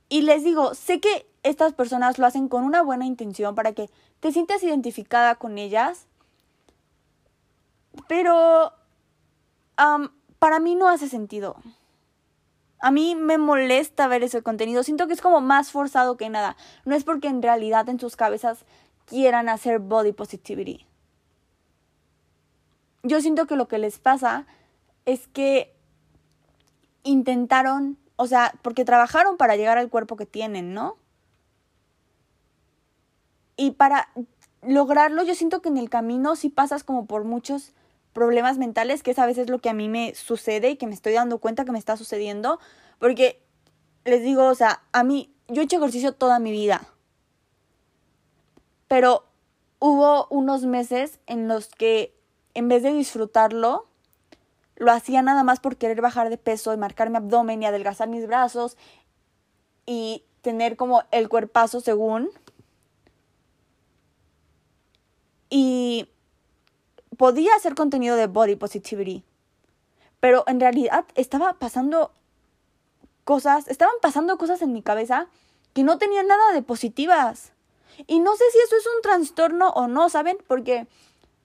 Y 0.08 0.22
les 0.22 0.44
digo, 0.44 0.74
sé 0.74 1.00
que 1.00 1.28
estas 1.42 1.72
personas 1.72 2.18
lo 2.18 2.26
hacen 2.26 2.48
con 2.48 2.64
una 2.64 2.82
buena 2.82 3.06
intención 3.06 3.54
para 3.54 3.72
que 3.72 3.90
te 4.20 4.32
sientas 4.32 4.62
identificada 4.62 5.36
con 5.36 5.58
ellas, 5.58 6.06
pero 8.08 8.72
para 10.38 10.60
mí 10.60 10.74
no 10.74 10.88
hace 10.88 11.08
sentido. 11.08 11.56
A 12.80 12.90
mí 12.90 13.14
me 13.14 13.38
molesta 13.38 14.06
ver 14.06 14.22
ese 14.22 14.42
contenido. 14.42 14.82
Siento 14.82 15.06
que 15.06 15.14
es 15.14 15.20
como 15.20 15.40
más 15.40 15.70
forzado 15.70 16.16
que 16.16 16.28
nada. 16.28 16.56
No 16.84 16.94
es 16.94 17.04
porque 17.04 17.28
en 17.28 17.42
realidad 17.42 17.88
en 17.88 17.98
sus 17.98 18.16
cabezas 18.16 18.64
quieran 19.06 19.48
hacer 19.48 19.78
body 19.78 20.12
positivity. 20.12 20.86
Yo 23.02 23.20
siento 23.20 23.46
que 23.46 23.56
lo 23.56 23.68
que 23.68 23.78
les 23.78 23.98
pasa 23.98 24.46
es 25.04 25.28
que 25.28 25.74
intentaron, 27.04 27.98
o 28.16 28.26
sea, 28.26 28.52
porque 28.62 28.84
trabajaron 28.84 29.36
para 29.36 29.56
llegar 29.56 29.78
al 29.78 29.88
cuerpo 29.88 30.16
que 30.16 30.26
tienen, 30.26 30.74
¿no? 30.74 30.96
Y 33.56 33.72
para 33.72 34.08
lograrlo, 34.60 35.22
yo 35.22 35.34
siento 35.34 35.62
que 35.62 35.68
en 35.68 35.76
el 35.76 35.88
camino 35.88 36.36
sí 36.36 36.50
pasas 36.50 36.82
como 36.84 37.06
por 37.06 37.24
muchos 37.24 37.72
problemas 38.16 38.56
mentales, 38.56 39.02
que 39.02 39.10
es 39.10 39.18
a 39.18 39.26
veces 39.26 39.50
lo 39.50 39.58
que 39.58 39.68
a 39.68 39.74
mí 39.74 39.90
me 39.90 40.14
sucede 40.14 40.70
y 40.70 40.76
que 40.76 40.86
me 40.86 40.94
estoy 40.94 41.12
dando 41.12 41.36
cuenta 41.36 41.66
que 41.66 41.72
me 41.72 41.78
está 41.78 41.98
sucediendo, 41.98 42.58
porque 42.98 43.42
les 44.06 44.22
digo, 44.22 44.46
o 44.46 44.54
sea, 44.54 44.82
a 44.92 45.04
mí, 45.04 45.34
yo 45.48 45.60
he 45.60 45.64
hecho 45.66 45.76
ejercicio 45.76 46.12
toda 46.12 46.38
mi 46.38 46.50
vida, 46.50 46.88
pero 48.88 49.26
hubo 49.80 50.28
unos 50.30 50.64
meses 50.64 51.20
en 51.26 51.46
los 51.46 51.68
que 51.68 52.18
en 52.54 52.68
vez 52.68 52.82
de 52.82 52.94
disfrutarlo, 52.94 53.86
lo 54.76 54.92
hacía 54.92 55.20
nada 55.20 55.44
más 55.44 55.60
por 55.60 55.76
querer 55.76 56.00
bajar 56.00 56.30
de 56.30 56.38
peso 56.38 56.72
y 56.72 56.78
marcar 56.78 57.10
mi 57.10 57.18
abdomen 57.18 57.62
y 57.62 57.66
adelgazar 57.66 58.08
mis 58.08 58.26
brazos 58.26 58.78
y 59.84 60.24
tener 60.40 60.76
como 60.76 61.02
el 61.10 61.28
cuerpazo 61.28 61.82
según. 61.82 62.30
Y 65.50 66.08
podía 67.16 67.54
hacer 67.54 67.74
contenido 67.74 68.16
de 68.16 68.26
body 68.26 68.56
positivity, 68.56 69.24
pero 70.20 70.44
en 70.46 70.60
realidad 70.60 71.04
estaba 71.14 71.54
pasando 71.54 72.12
cosas, 73.24 73.68
estaban 73.68 73.94
pasando 74.00 74.38
cosas 74.38 74.62
en 74.62 74.72
mi 74.72 74.82
cabeza 74.82 75.26
que 75.74 75.82
no 75.82 75.98
tenían 75.98 76.26
nada 76.26 76.52
de 76.52 76.62
positivas. 76.62 77.52
Y 78.06 78.20
no 78.20 78.34
sé 78.36 78.44
si 78.52 78.58
eso 78.58 78.76
es 78.76 78.86
un 78.86 79.02
trastorno 79.02 79.70
o 79.70 79.88
no, 79.88 80.08
¿saben? 80.08 80.38
Porque 80.46 80.86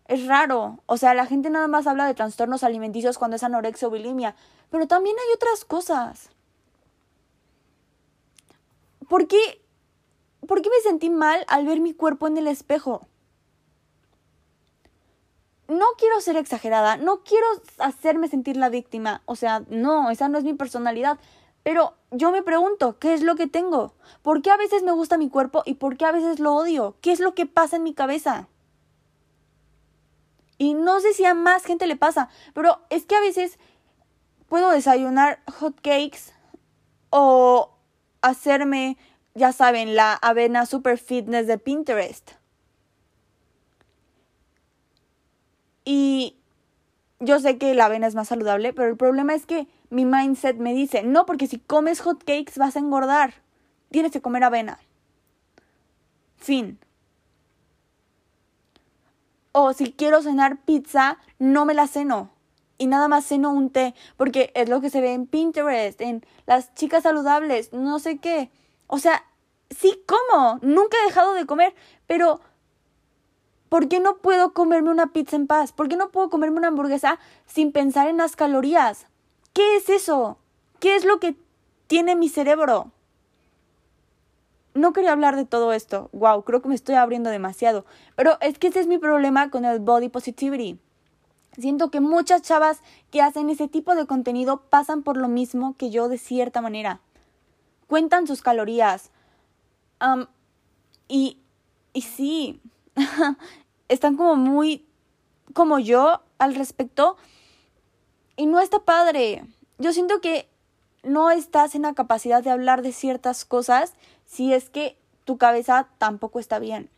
es 0.07 0.27
raro. 0.27 0.79
O 0.85 0.97
sea, 0.97 1.13
la 1.13 1.25
gente 1.25 1.49
nada 1.49 1.67
más 1.67 1.87
habla 1.87 2.05
de 2.05 2.13
trastornos 2.13 2.63
alimenticios 2.63 3.17
cuando 3.17 3.35
es 3.37 3.43
anorexia 3.43 3.87
o 3.87 3.91
bulimia, 3.91 4.35
pero 4.69 4.87
también 4.87 5.15
hay 5.17 5.33
otras 5.35 5.65
cosas. 5.65 6.29
¿Por 9.09 9.27
qué, 9.27 9.61
¿Por 10.47 10.61
qué 10.61 10.69
me 10.69 10.81
sentí 10.81 11.09
mal 11.09 11.45
al 11.47 11.65
ver 11.65 11.79
mi 11.79 11.93
cuerpo 11.93 12.27
en 12.27 12.37
el 12.37 12.47
espejo? 12.47 13.07
No 15.71 15.85
quiero 15.97 16.19
ser 16.19 16.35
exagerada, 16.35 16.97
no 16.97 17.23
quiero 17.23 17.47
hacerme 17.77 18.27
sentir 18.27 18.57
la 18.57 18.69
víctima, 18.69 19.21
o 19.25 19.35
sea, 19.35 19.63
no, 19.69 20.11
esa 20.11 20.27
no 20.27 20.37
es 20.37 20.43
mi 20.43 20.53
personalidad. 20.53 21.17
Pero 21.63 21.93
yo 22.09 22.31
me 22.31 22.43
pregunto, 22.43 22.97
¿qué 22.99 23.13
es 23.13 23.21
lo 23.21 23.35
que 23.35 23.47
tengo? 23.47 23.93
¿Por 24.21 24.41
qué 24.41 24.51
a 24.51 24.57
veces 24.57 24.83
me 24.83 24.91
gusta 24.91 25.17
mi 25.17 25.29
cuerpo 25.29 25.63
y 25.65 25.75
por 25.75 25.95
qué 25.95 26.05
a 26.05 26.11
veces 26.11 26.39
lo 26.39 26.55
odio? 26.55 26.97
¿Qué 27.01 27.11
es 27.11 27.19
lo 27.19 27.35
que 27.35 27.45
pasa 27.45 27.77
en 27.77 27.83
mi 27.83 27.93
cabeza? 27.93 28.47
Y 30.57 30.73
no 30.73 30.99
sé 30.99 31.13
si 31.13 31.23
a 31.25 31.33
más 31.33 31.63
gente 31.63 31.87
le 31.87 31.95
pasa, 31.95 32.29
pero 32.53 32.81
es 32.89 33.05
que 33.05 33.15
a 33.15 33.21
veces 33.21 33.57
puedo 34.49 34.71
desayunar 34.71 35.41
hot 35.59 35.75
cakes 35.81 36.33
o 37.11 37.71
hacerme, 38.21 38.97
ya 39.35 39.53
saben, 39.53 39.95
la 39.95 40.13
avena 40.13 40.65
super 40.65 40.97
fitness 40.97 41.47
de 41.47 41.57
Pinterest. 41.57 42.31
Y 45.85 46.37
yo 47.21 47.39
sé 47.39 47.57
que 47.57 47.73
la 47.75 47.85
avena 47.85 48.07
es 48.07 48.15
más 48.15 48.27
saludable, 48.27 48.73
pero 48.73 48.89
el 48.89 48.97
problema 48.97 49.35
es 49.35 49.45
que 49.45 49.67
mi 49.89 50.05
mindset 50.05 50.57
me 50.57 50.73
dice, 50.73 51.03
no, 51.03 51.25
porque 51.25 51.47
si 51.47 51.59
comes 51.59 52.01
hot 52.01 52.23
cakes 52.23 52.57
vas 52.57 52.75
a 52.75 52.79
engordar. 52.79 53.35
Tienes 53.91 54.11
que 54.11 54.21
comer 54.21 54.43
avena. 54.43 54.79
Fin. 56.37 56.79
O 59.51 59.73
si 59.73 59.91
quiero 59.93 60.21
cenar 60.23 60.57
pizza, 60.65 61.19
no 61.37 61.65
me 61.65 61.75
la 61.75 61.87
ceno. 61.87 62.31
Y 62.79 62.87
nada 62.87 63.07
más 63.07 63.25
ceno 63.25 63.51
un 63.51 63.69
té, 63.69 63.93
porque 64.17 64.51
es 64.55 64.67
lo 64.67 64.81
que 64.81 64.89
se 64.89 65.01
ve 65.01 65.13
en 65.13 65.27
Pinterest, 65.27 66.01
en 66.01 66.25
las 66.47 66.73
chicas 66.73 67.03
saludables, 67.03 67.71
no 67.71 67.99
sé 67.99 68.17
qué. 68.17 68.49
O 68.87 68.97
sea, 68.97 69.23
sí 69.69 70.03
como, 70.07 70.57
nunca 70.63 70.97
he 70.97 71.05
dejado 71.05 71.33
de 71.33 71.45
comer, 71.45 71.75
pero 72.07 72.41
¿Por 73.71 73.87
qué 73.87 74.01
no 74.01 74.17
puedo 74.17 74.51
comerme 74.51 74.89
una 74.89 75.13
pizza 75.13 75.37
en 75.37 75.47
paz? 75.47 75.71
¿Por 75.71 75.87
qué 75.87 75.95
no 75.95 76.09
puedo 76.09 76.29
comerme 76.29 76.57
una 76.57 76.67
hamburguesa 76.67 77.19
sin 77.45 77.71
pensar 77.71 78.09
en 78.09 78.17
las 78.17 78.35
calorías? 78.35 79.07
¿Qué 79.53 79.77
es 79.77 79.87
eso? 79.87 80.37
¿Qué 80.81 80.97
es 80.97 81.05
lo 81.05 81.21
que 81.21 81.37
tiene 81.87 82.17
mi 82.17 82.27
cerebro? 82.27 82.91
No 84.73 84.91
quería 84.91 85.13
hablar 85.13 85.37
de 85.37 85.45
todo 85.45 85.71
esto. 85.71 86.09
Wow, 86.11 86.43
creo 86.43 86.61
que 86.61 86.67
me 86.67 86.75
estoy 86.75 86.95
abriendo 86.95 87.29
demasiado. 87.29 87.85
Pero 88.17 88.37
es 88.41 88.59
que 88.59 88.67
ese 88.67 88.81
es 88.81 88.87
mi 88.87 88.97
problema 88.97 89.49
con 89.49 89.63
el 89.63 89.79
body 89.79 90.09
positivity. 90.09 90.77
Siento 91.57 91.91
que 91.91 92.01
muchas 92.01 92.41
chavas 92.41 92.81
que 93.09 93.21
hacen 93.21 93.49
ese 93.49 93.69
tipo 93.69 93.95
de 93.95 94.05
contenido 94.05 94.63
pasan 94.69 95.01
por 95.01 95.15
lo 95.15 95.29
mismo 95.29 95.77
que 95.77 95.91
yo 95.91 96.09
de 96.09 96.17
cierta 96.17 96.59
manera. 96.59 96.99
Cuentan 97.87 98.27
sus 98.27 98.41
calorías. 98.41 99.11
y, 101.07 101.37
y 101.93 102.01
sí, 102.01 102.61
están 103.91 104.15
como 104.15 104.35
muy 104.35 104.85
como 105.53 105.79
yo 105.79 106.21
al 106.37 106.55
respecto 106.55 107.17
y 108.37 108.45
no 108.45 108.59
está 108.59 108.79
padre. 108.79 109.45
Yo 109.77 109.91
siento 109.91 110.21
que 110.21 110.47
no 111.03 111.29
estás 111.29 111.75
en 111.75 111.81
la 111.81 111.93
capacidad 111.93 112.41
de 112.41 112.51
hablar 112.51 112.81
de 112.81 112.93
ciertas 112.93 113.43
cosas 113.43 113.93
si 114.25 114.53
es 114.53 114.69
que 114.69 114.97
tu 115.25 115.37
cabeza 115.37 115.89
tampoco 115.97 116.39
está 116.39 116.59
bien. 116.59 116.89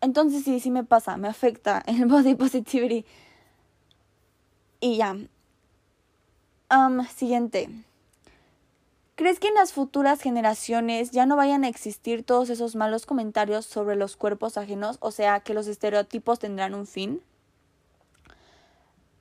Entonces 0.00 0.44
sí, 0.44 0.60
sí 0.60 0.70
me 0.70 0.84
pasa, 0.84 1.16
me 1.16 1.28
afecta 1.28 1.82
el 1.86 2.06
body 2.06 2.34
positivity. 2.36 3.04
Y 4.80 4.98
ya. 4.98 5.16
Um, 6.70 7.04
siguiente. 7.06 7.68
¿Crees 9.16 9.38
que 9.38 9.46
en 9.46 9.54
las 9.54 9.72
futuras 9.72 10.20
generaciones 10.20 11.12
ya 11.12 11.24
no 11.24 11.36
vayan 11.36 11.62
a 11.62 11.68
existir 11.68 12.24
todos 12.24 12.50
esos 12.50 12.74
malos 12.74 13.06
comentarios 13.06 13.64
sobre 13.64 13.94
los 13.94 14.16
cuerpos 14.16 14.58
ajenos? 14.58 14.96
O 14.98 15.12
sea, 15.12 15.38
que 15.40 15.54
los 15.54 15.68
estereotipos 15.68 16.40
tendrán 16.40 16.74
un 16.74 16.84
fin. 16.84 17.22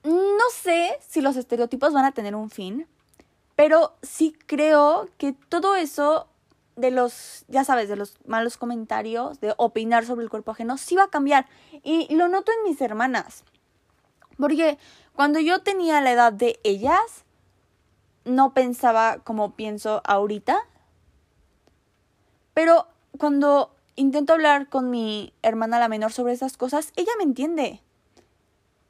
No 0.04 0.50
sé 0.52 0.98
si 1.08 1.22
los 1.22 1.38
estereotipos 1.38 1.94
van 1.94 2.06
a 2.06 2.12
tener 2.12 2.36
un 2.36 2.50
fin, 2.50 2.88
Pero 3.56 3.94
sí 4.02 4.36
creo 4.48 5.08
que 5.20 5.34
todo 5.34 5.76
eso 5.76 6.28
de 6.76 6.90
los, 6.90 7.46
ya 7.48 7.64
sabes, 7.64 7.88
de 7.88 7.96
los 7.96 8.18
malos 8.26 8.58
comentarios, 8.58 9.40
de 9.40 9.54
opinar 9.58 10.08
sobre 10.08 10.24
el 10.24 10.32
cuerpo 10.32 10.52
ajeno, 10.52 10.78
sí 10.78 10.96
va 10.96 11.04
a 11.04 11.10
cambiar. 11.10 11.46
Y 11.84 12.14
lo 12.16 12.30
noto 12.30 12.52
en 12.52 12.70
mis 12.70 12.82
hermanas. 12.82 13.44
Porque 14.40 14.80
cuando 15.16 15.40
yo 15.40 15.62
tenía 15.62 16.02
la 16.02 16.12
edad 16.12 16.34
de 16.34 16.60
ellas, 16.64 17.24
no 18.26 18.54
pensaba 18.54 19.20
como 19.20 19.56
pienso 19.56 20.02
ahorita. 20.06 20.58
Pero 22.54 22.88
cuando 23.18 23.76
intento 23.96 24.34
hablar 24.34 24.70
con 24.70 24.90
mi 24.90 25.34
hermana 25.42 25.80
la 25.80 25.88
menor 25.88 26.12
sobre 26.12 26.34
esas 26.34 26.58
cosas, 26.58 26.92
ella 26.96 27.12
me 27.18 27.24
entiende. 27.24 27.82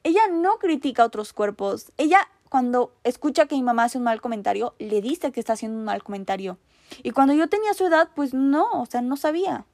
Ella 0.02 0.28
no 0.30 0.58
critica 0.58 1.04
otros 1.04 1.32
cuerpos. 1.32 1.92
Ella 1.96 2.28
cuando 2.54 2.92
escucha 3.02 3.46
que 3.46 3.56
mi 3.56 3.64
mamá 3.64 3.84
hace 3.84 3.98
un 3.98 4.04
mal 4.04 4.20
comentario, 4.20 4.74
le 4.78 5.00
dice 5.00 5.32
que 5.32 5.40
está 5.40 5.54
haciendo 5.54 5.76
un 5.76 5.84
mal 5.84 6.04
comentario. 6.04 6.58
Y 7.02 7.10
cuando 7.10 7.34
yo 7.34 7.48
tenía 7.48 7.74
su 7.74 7.86
edad, 7.86 8.10
pues 8.14 8.32
no, 8.32 8.70
o 8.74 8.86
sea, 8.86 9.02
no 9.02 9.16
sabía. 9.16 9.66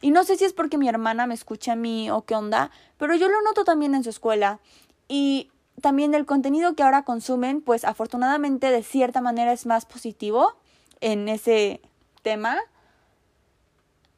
Y 0.00 0.10
no 0.10 0.24
sé 0.24 0.36
si 0.36 0.44
es 0.44 0.52
porque 0.52 0.78
mi 0.78 0.88
hermana 0.88 1.28
me 1.28 1.34
escucha 1.34 1.74
a 1.74 1.76
mí 1.76 2.10
o 2.10 2.22
qué 2.22 2.34
onda, 2.34 2.72
pero 2.96 3.14
yo 3.14 3.28
lo 3.28 3.40
noto 3.42 3.62
también 3.62 3.94
en 3.94 4.02
su 4.02 4.10
escuela. 4.10 4.58
Y 5.06 5.50
también 5.80 6.14
el 6.14 6.26
contenido 6.26 6.74
que 6.74 6.82
ahora 6.82 7.04
consumen, 7.04 7.60
pues 7.60 7.84
afortunadamente 7.84 8.70
de 8.70 8.82
cierta 8.82 9.20
manera 9.20 9.52
es 9.52 9.66
más 9.66 9.86
positivo 9.86 10.54
en 11.00 11.28
ese 11.28 11.80
tema. 12.22 12.58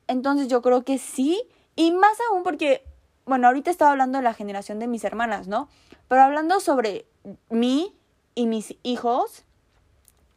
Entonces 0.07 0.49
yo 0.49 0.63
creo 0.63 0.85
que 0.85 0.99
sí. 0.99 1.43
Y 1.77 1.93
más 1.93 2.19
aún 2.31 2.43
porque, 2.43 2.85
bueno, 3.27 3.47
ahorita 3.47 3.71
estaba 3.71 3.93
hablando 3.93 4.19
de 4.19 4.25
la 4.25 4.35
generación 4.35 4.79
de 4.79 4.87
mis 4.87 5.05
hermanas, 5.05 5.49
¿no? 5.49 5.69
Pero 6.09 6.23
hablando 6.23 6.61
sobre 6.61 7.07
mí 7.49 7.95
y 8.35 8.47
mis 8.47 8.75
hijos, 8.83 9.45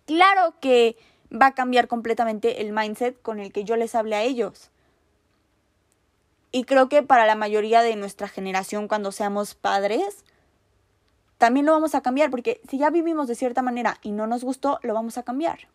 claro 0.06 0.56
que 0.60 0.98
va 1.32 1.48
a 1.48 1.56
cambiar 1.56 1.88
completamente 1.88 2.62
el 2.62 2.72
mindset 2.72 3.20
con 3.22 3.40
el 3.40 3.52
que 3.52 3.64
yo 3.64 3.76
les 3.76 3.96
hable 3.96 4.16
a 4.16 4.22
ellos. 4.22 4.70
Y 6.52 6.66
creo 6.66 6.88
que 6.88 7.02
para 7.02 7.26
la 7.26 7.36
mayoría 7.36 7.82
de 7.82 7.96
nuestra 7.96 8.28
generación, 8.28 8.88
cuando 8.88 9.12
seamos 9.12 9.56
padres, 9.56 10.24
también 11.44 11.66
lo 11.66 11.74
vamos 11.74 11.94
a 11.94 12.00
cambiar, 12.00 12.32
porque 12.32 12.62
si 12.70 12.78
ya 12.78 12.90
vivimos 12.90 13.28
de 13.28 13.36
cierta 13.36 13.62
manera 13.62 13.98
y 14.02 14.14
no 14.14 14.28
nos 14.28 14.46
gustó, 14.46 14.80
lo 14.82 14.94
vamos 14.94 15.18
a 15.18 15.24
cambiar. 15.24 15.68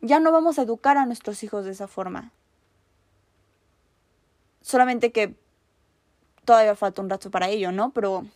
Ya 0.00 0.20
no 0.20 0.30
vamos 0.30 0.60
a 0.60 0.62
educar 0.62 0.96
a 0.96 1.06
nuestros 1.06 1.42
hijos 1.42 1.64
de 1.64 1.72
esa 1.72 1.88
forma. 1.88 2.30
Solamente 4.60 5.10
que 5.10 5.34
todavía 6.44 6.76
falta 6.76 7.02
un 7.02 7.10
rato 7.10 7.32
para 7.32 7.48
ello, 7.48 7.72
¿no? 7.72 7.90
Pero 7.90 8.26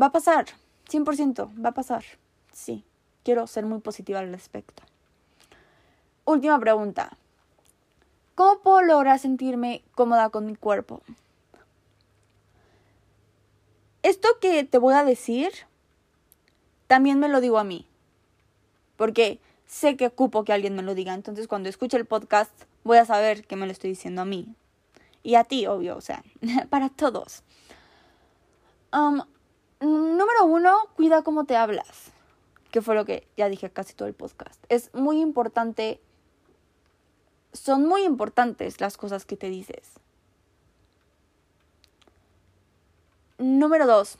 va 0.00 0.06
a 0.06 0.12
pasar, 0.12 0.46
100%, 0.88 1.50
va 1.60 1.70
a 1.70 1.74
pasar, 1.74 2.04
sí. 2.52 2.84
Quiero 3.24 3.48
ser 3.48 3.66
muy 3.66 3.80
positiva 3.80 4.20
al 4.20 4.30
respecto. 4.30 4.84
Última 6.24 6.56
pregunta. 6.60 7.18
¿Cómo 8.36 8.60
puedo 8.60 8.82
lograr 8.82 9.18
sentirme 9.18 9.82
cómoda 9.96 10.30
con 10.30 10.46
mi 10.46 10.54
cuerpo? 10.54 11.02
Esto 14.02 14.28
que 14.40 14.64
te 14.64 14.78
voy 14.78 14.94
a 14.94 15.04
decir, 15.04 15.52
también 16.86 17.18
me 17.18 17.28
lo 17.28 17.40
digo 17.40 17.58
a 17.58 17.64
mí. 17.64 17.86
Porque 18.96 19.40
sé 19.66 19.96
que 19.96 20.06
ocupo 20.06 20.44
que 20.44 20.52
alguien 20.52 20.74
me 20.74 20.82
lo 20.82 20.94
diga. 20.94 21.14
Entonces 21.14 21.48
cuando 21.48 21.68
escuche 21.68 21.96
el 21.96 22.06
podcast 22.06 22.52
voy 22.84 22.98
a 22.98 23.04
saber 23.04 23.46
que 23.46 23.56
me 23.56 23.66
lo 23.66 23.72
estoy 23.72 23.90
diciendo 23.90 24.22
a 24.22 24.24
mí. 24.24 24.54
Y 25.22 25.34
a 25.34 25.44
ti, 25.44 25.66
obvio, 25.66 25.96
o 25.96 26.00
sea, 26.00 26.22
para 26.70 26.88
todos. 26.88 27.42
Um, 28.92 29.22
número 29.80 30.44
uno, 30.46 30.76
cuida 30.96 31.22
cómo 31.22 31.44
te 31.44 31.56
hablas 31.56 32.12
que 32.70 32.82
fue 32.82 32.94
lo 32.94 33.04
que 33.04 33.26
ya 33.36 33.48
dije 33.48 33.70
casi 33.70 33.94
todo 33.94 34.08
el 34.08 34.14
podcast. 34.14 34.62
Es 34.68 34.94
muy 34.94 35.20
importante, 35.20 36.00
son 37.52 37.86
muy 37.86 38.04
importantes 38.04 38.80
las 38.80 38.96
cosas 38.96 39.24
que 39.26 39.36
te 39.36 39.50
dices. 39.50 40.00
Número 43.40 43.86
dos. 43.86 44.18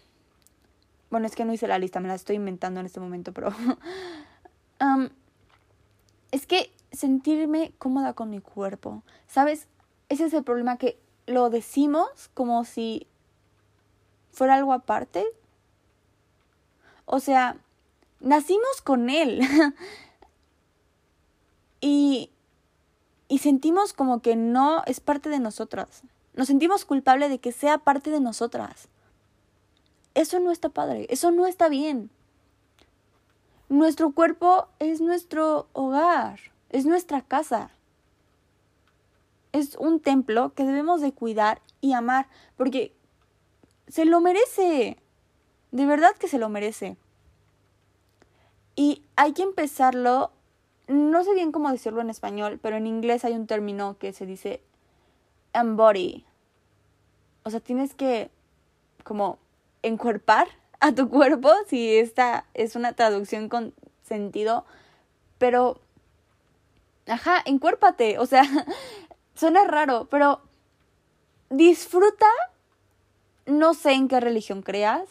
Bueno, 1.11 1.27
es 1.27 1.37
que 1.37 1.45
no 1.45 1.53
hice 1.53 1.69
la 1.69 1.79
lista, 1.79 2.01
me 2.01 2.09
la 2.09 2.15
estoy 2.15 2.37
inventando 2.37 2.81
en 2.81 2.87
este 2.87 3.01
momento, 3.01 3.33
pero... 3.35 3.51
es 6.31 6.47
que 6.47 6.73
sentirme 6.91 7.73
cómoda 7.77 8.15
con 8.15 8.31
mi 8.31 8.41
cuerpo, 8.41 9.03
¿sabes? 9.27 9.69
Ese 10.09 10.25
es 10.25 10.33
el 10.33 10.43
problema 10.43 10.79
que 10.79 10.99
lo 11.27 11.51
decimos 11.51 12.31
como 12.33 12.65
si 12.65 13.07
fuera 14.33 14.55
algo 14.55 14.73
aparte. 14.73 15.27
O 17.05 17.21
sea, 17.21 17.59
nacimos 18.21 18.81
con 18.83 19.11
él. 19.11 19.43
y, 21.83 22.31
y 23.29 23.39
sentimos 23.39 23.93
como 23.93 24.23
que 24.23 24.35
no 24.35 24.83
es 24.87 25.01
parte 25.01 25.29
de 25.29 25.41
nosotras. 25.41 26.05
Nos 26.33 26.47
sentimos 26.47 26.87
culpables 26.87 27.29
de 27.29 27.39
que 27.39 27.53
sea 27.53 27.77
parte 27.77 28.11
de 28.11 28.21
nosotras. 28.21 28.89
Eso 30.15 30.41
no 30.41 30.51
está 30.51 30.69
padre, 30.69 31.07
eso 31.11 31.31
no 31.31 31.47
está 31.47 31.69
bien. 31.69 32.11
Nuestro 33.69 34.11
cuerpo 34.11 34.67
es 34.81 35.01
nuestro 35.01 35.69
hogar, 35.73 36.41
es 36.71 36.87
nuestra 36.87 37.23
casa. 37.23 37.71
Es 39.53 39.77
un 39.77 40.01
templo 40.01 40.55
que 40.55 40.65
debemos 40.65 41.01
de 41.01 41.13
cuidar 41.13 41.61
y 41.81 41.93
amar 41.93 42.29
porque 42.57 42.93
se 43.89 44.05
lo 44.05 44.21
merece. 44.21 44.97
De 45.71 45.87
verdad 45.87 46.17
que 46.17 46.29
se 46.29 46.39
lo 46.39 46.49
merece. 46.49 46.97
Y 48.75 49.05
hay 49.15 49.33
que 49.35 49.43
empezarlo, 49.43 50.33
no 50.89 51.23
sé 51.23 51.35
bien 51.35 51.53
cómo 51.53 51.71
decirlo 51.71 52.01
en 52.01 52.11
español, 52.11 52.59
pero 52.61 52.77
en 52.77 52.87
inglés 52.87 53.25
hay 53.25 53.35
un 53.35 53.47
término 53.47 53.99
que 53.99 54.13
se 54.13 54.27
dice 54.27 54.63
embody. 55.53 56.25
O 57.45 57.51
sea, 57.51 57.61
tienes 57.61 57.95
que 57.95 58.31
como 59.05 59.39
encuerpar 59.83 60.49
a 60.81 60.93
tu 60.93 61.09
cuerpo, 61.09 61.51
si 61.69 61.97
esta 61.97 62.47
es 62.55 62.75
una 62.75 62.95
traducción 62.95 63.49
con 63.49 63.75
sentido, 64.03 64.65
pero, 65.39 65.81
ajá, 67.07 67.43
encuérpate, 67.45 68.19
o 68.19 68.27
sea, 68.27 68.43
suena 69.35 69.65
raro, 69.65 70.09
pero 70.11 70.43
disfruta, 71.51 72.27
no 73.47 73.75
sé 73.75 73.93
en 73.93 74.09
qué 74.09 74.21
religión 74.21 74.63
creas, 74.63 75.09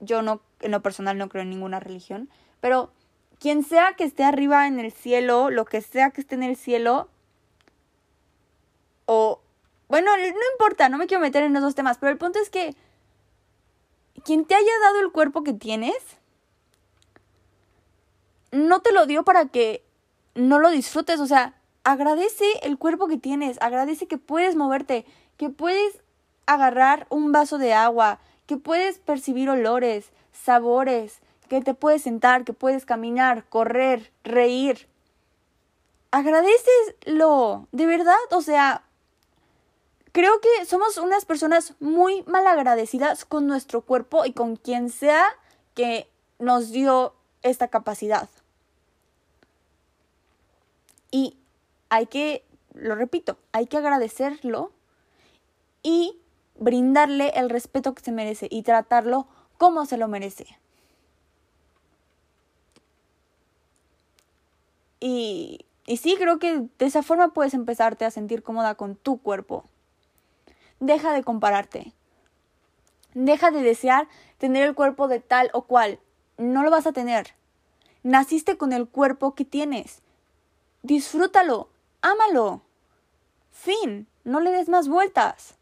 yo 0.00 0.22
no, 0.22 0.40
en 0.60 0.70
lo 0.70 0.82
personal 0.82 1.18
no 1.18 1.28
creo 1.28 1.42
en 1.42 1.50
ninguna 1.50 1.80
religión, 1.80 2.28
pero 2.60 2.92
quien 3.38 3.62
sea 3.62 3.94
que 3.94 4.04
esté 4.04 4.24
arriba 4.24 4.66
en 4.66 4.80
el 4.80 4.92
cielo, 4.92 5.50
lo 5.50 5.64
que 5.64 5.80
sea 5.80 6.10
que 6.10 6.20
esté 6.20 6.34
en 6.34 6.42
el 6.42 6.56
cielo, 6.56 7.08
o, 9.06 9.40
bueno, 9.88 10.10
no 10.16 10.52
importa, 10.52 10.88
no 10.88 10.98
me 10.98 11.06
quiero 11.06 11.20
meter 11.20 11.44
en 11.44 11.56
esos 11.56 11.74
temas, 11.74 11.98
pero 11.98 12.12
el 12.12 12.18
punto 12.18 12.38
es 12.40 12.50
que 12.50 12.74
quien 14.24 14.44
te 14.44 14.54
haya 14.54 14.72
dado 14.82 15.00
el 15.00 15.12
cuerpo 15.12 15.42
que 15.42 15.52
tienes, 15.52 15.96
no 18.52 18.80
te 18.80 18.92
lo 18.92 19.06
dio 19.06 19.24
para 19.24 19.46
que 19.46 19.84
no 20.34 20.58
lo 20.58 20.70
disfrutes, 20.70 21.20
o 21.20 21.26
sea, 21.26 21.54
agradece 21.84 22.44
el 22.62 22.78
cuerpo 22.78 23.08
que 23.08 23.18
tienes, 23.18 23.58
agradece 23.60 24.06
que 24.06 24.18
puedes 24.18 24.56
moverte, 24.56 25.04
que 25.36 25.50
puedes 25.50 26.00
agarrar 26.46 27.06
un 27.10 27.32
vaso 27.32 27.58
de 27.58 27.74
agua, 27.74 28.20
que 28.46 28.56
puedes 28.56 28.98
percibir 28.98 29.50
olores, 29.50 30.10
sabores, 30.32 31.20
que 31.48 31.60
te 31.60 31.74
puedes 31.74 32.02
sentar, 32.02 32.44
que 32.44 32.52
puedes 32.52 32.86
caminar, 32.86 33.44
correr, 33.48 34.12
reír. 34.24 34.88
Agradeceslo, 36.10 37.68
de 37.72 37.86
verdad, 37.86 38.16
o 38.30 38.40
sea, 38.40 38.82
creo 40.18 40.40
que 40.40 40.66
somos 40.66 40.98
unas 40.98 41.24
personas 41.24 41.74
muy 41.78 42.24
mal 42.24 42.44
agradecidas 42.48 43.24
con 43.24 43.46
nuestro 43.46 43.82
cuerpo 43.82 44.24
y 44.24 44.32
con 44.32 44.56
quien 44.56 44.90
sea 44.90 45.24
que 45.74 46.10
nos 46.40 46.72
dio 46.72 47.14
esta 47.42 47.68
capacidad. 47.68 48.28
Y 51.12 51.36
hay 51.88 52.06
que, 52.06 52.44
lo 52.74 52.96
repito, 52.96 53.38
hay 53.52 53.66
que 53.66 53.76
agradecerlo 53.76 54.72
y 55.84 56.18
brindarle 56.56 57.28
el 57.36 57.48
respeto 57.48 57.94
que 57.94 58.02
se 58.02 58.10
merece 58.10 58.48
y 58.50 58.64
tratarlo 58.64 59.28
como 59.56 59.86
se 59.86 59.98
lo 59.98 60.08
merece. 60.08 60.58
Y, 64.98 65.64
y 65.86 65.98
sí, 65.98 66.16
creo 66.18 66.40
que 66.40 66.66
de 66.76 66.86
esa 66.86 67.04
forma 67.04 67.32
puedes 67.32 67.54
empezarte 67.54 68.04
a 68.04 68.10
sentir 68.10 68.42
cómoda 68.42 68.74
con 68.74 68.96
tu 68.96 69.18
cuerpo. 69.18 69.64
Deja 70.80 71.12
de 71.12 71.24
compararte. 71.24 71.92
Deja 73.14 73.50
de 73.50 73.62
desear 73.62 74.08
tener 74.38 74.62
el 74.62 74.74
cuerpo 74.74 75.08
de 75.08 75.20
tal 75.20 75.50
o 75.52 75.62
cual. 75.62 75.98
No 76.36 76.62
lo 76.62 76.70
vas 76.70 76.86
a 76.86 76.92
tener. 76.92 77.34
Naciste 78.02 78.56
con 78.56 78.72
el 78.72 78.88
cuerpo 78.88 79.34
que 79.34 79.44
tienes. 79.44 80.02
Disfrútalo. 80.82 81.68
Ámalo. 82.00 82.62
Fin. 83.50 84.06
No 84.24 84.40
le 84.40 84.50
des 84.50 84.68
más 84.68 84.88
vueltas. 84.88 85.56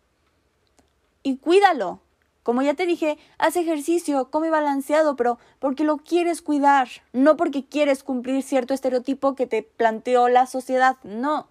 Y 1.23 1.39
cuídalo. 1.39 2.01
Como 2.47 2.63
ya 2.63 2.75
te 2.75 2.87
dije, 2.87 3.19
haz 3.39 3.57
ejercicio, 3.57 4.31
come 4.31 4.51
balanceado, 4.51 5.17
pero 5.17 5.41
porque 5.59 5.83
lo 5.83 5.97
quieres 5.97 6.43
cuidar, 6.43 6.89
no 7.13 7.37
porque 7.37 7.67
quieres 7.67 8.05
cumplir 8.05 8.45
cierto 8.45 8.73
estereotipo 8.73 9.35
que 9.35 9.49
te 9.49 9.65
planteó 9.65 10.29
la 10.29 10.47
sociedad, 10.47 10.97
no. 11.03 11.49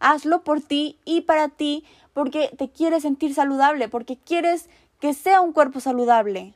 Hazlo 0.00 0.42
por 0.42 0.60
ti 0.60 0.98
y 1.04 1.22
para 1.22 1.48
ti 1.48 1.84
porque 2.12 2.50
te 2.56 2.70
quieres 2.70 3.02
sentir 3.02 3.34
saludable, 3.34 3.88
porque 3.88 4.16
quieres 4.16 4.68
que 5.00 5.14
sea 5.14 5.40
un 5.40 5.52
cuerpo 5.52 5.80
saludable. 5.80 6.54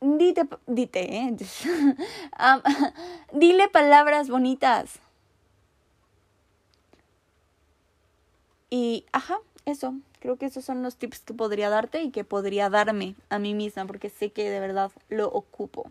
Dite, 0.00 0.48
dite, 0.66 1.16
¿eh? 1.16 1.36
dile 3.32 3.68
palabras 3.68 4.28
bonitas. 4.28 4.98
Y, 8.68 9.04
ajá, 9.12 9.38
eso. 9.64 9.94
Creo 10.18 10.36
que 10.36 10.46
esos 10.46 10.64
son 10.64 10.82
los 10.82 10.96
tips 10.96 11.20
que 11.20 11.34
podría 11.34 11.68
darte 11.68 12.02
y 12.02 12.10
que 12.10 12.24
podría 12.24 12.70
darme 12.70 13.16
a 13.28 13.38
mí 13.38 13.54
misma, 13.54 13.86
porque 13.86 14.08
sé 14.08 14.30
que 14.30 14.48
de 14.48 14.60
verdad 14.60 14.90
lo 15.08 15.28
ocupo. 15.28 15.90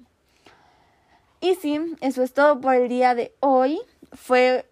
Y 1.42 1.56
sí, 1.56 1.80
eso 2.02 2.24
es 2.24 2.34
todo 2.34 2.62
por 2.62 2.76
el 2.76 2.90
día 2.90 3.14
de 3.14 3.34
hoy. 3.40 3.82
Fue, 4.14 4.66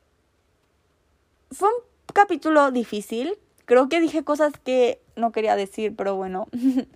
fue 1.51 1.67
un 1.67 1.83
capítulo 2.13 2.71
difícil. 2.71 3.37
Creo 3.65 3.89
que 3.89 3.99
dije 3.99 4.23
cosas 4.23 4.53
que 4.63 4.99
no 5.15 5.31
quería 5.31 5.55
decir, 5.55 5.95
pero 5.95 6.15
bueno. 6.15 6.47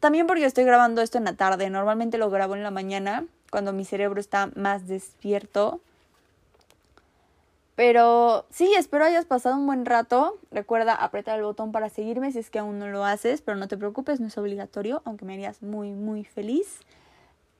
También 0.00 0.26
porque 0.26 0.44
estoy 0.44 0.64
grabando 0.64 1.02
esto 1.02 1.18
en 1.18 1.24
la 1.24 1.34
tarde. 1.34 1.70
Normalmente 1.70 2.18
lo 2.18 2.30
grabo 2.30 2.54
en 2.54 2.62
la 2.62 2.70
mañana, 2.70 3.26
cuando 3.50 3.72
mi 3.72 3.84
cerebro 3.84 4.20
está 4.20 4.50
más 4.54 4.86
despierto. 4.86 5.80
Pero 7.74 8.46
sí, 8.50 8.74
espero 8.76 9.04
hayas 9.04 9.24
pasado 9.24 9.56
un 9.56 9.66
buen 9.66 9.86
rato. 9.86 10.38
Recuerda 10.50 10.94
apretar 10.94 11.38
el 11.38 11.44
botón 11.44 11.70
para 11.70 11.88
seguirme 11.88 12.32
si 12.32 12.40
es 12.40 12.50
que 12.50 12.58
aún 12.58 12.78
no 12.78 12.88
lo 12.88 13.04
haces, 13.04 13.40
pero 13.40 13.56
no 13.56 13.68
te 13.68 13.76
preocupes, 13.76 14.18
no 14.18 14.26
es 14.26 14.38
obligatorio, 14.38 15.02
aunque 15.04 15.24
me 15.24 15.34
harías 15.34 15.62
muy, 15.62 15.92
muy 15.92 16.24
feliz. 16.24 16.80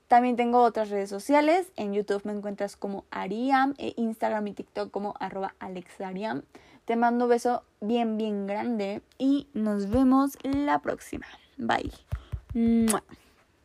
También 0.09 0.36
tengo 0.36 0.62
otras 0.62 0.88
redes 0.88 1.11
sociales. 1.11 1.70
En 1.76 1.92
YouTube 1.92 2.24
me 2.24 2.32
encuentras 2.32 2.76
como 2.76 3.04
Ariam, 3.11 3.74
e 3.78 3.92
Instagram 3.96 4.46
y 4.48 4.54
TikTok 4.54 4.90
como 4.90 5.14
arroba 5.20 5.54
alexariam. 5.59 6.42
Te 6.86 6.96
mando 6.96 7.26
un 7.26 7.30
beso 7.30 7.62
bien, 7.82 8.16
bien 8.16 8.46
grande 8.46 9.02
y 9.18 9.46
nos 9.52 9.90
vemos 9.90 10.38
la 10.42 10.80
próxima. 10.80 11.26
Bye. 11.59 11.92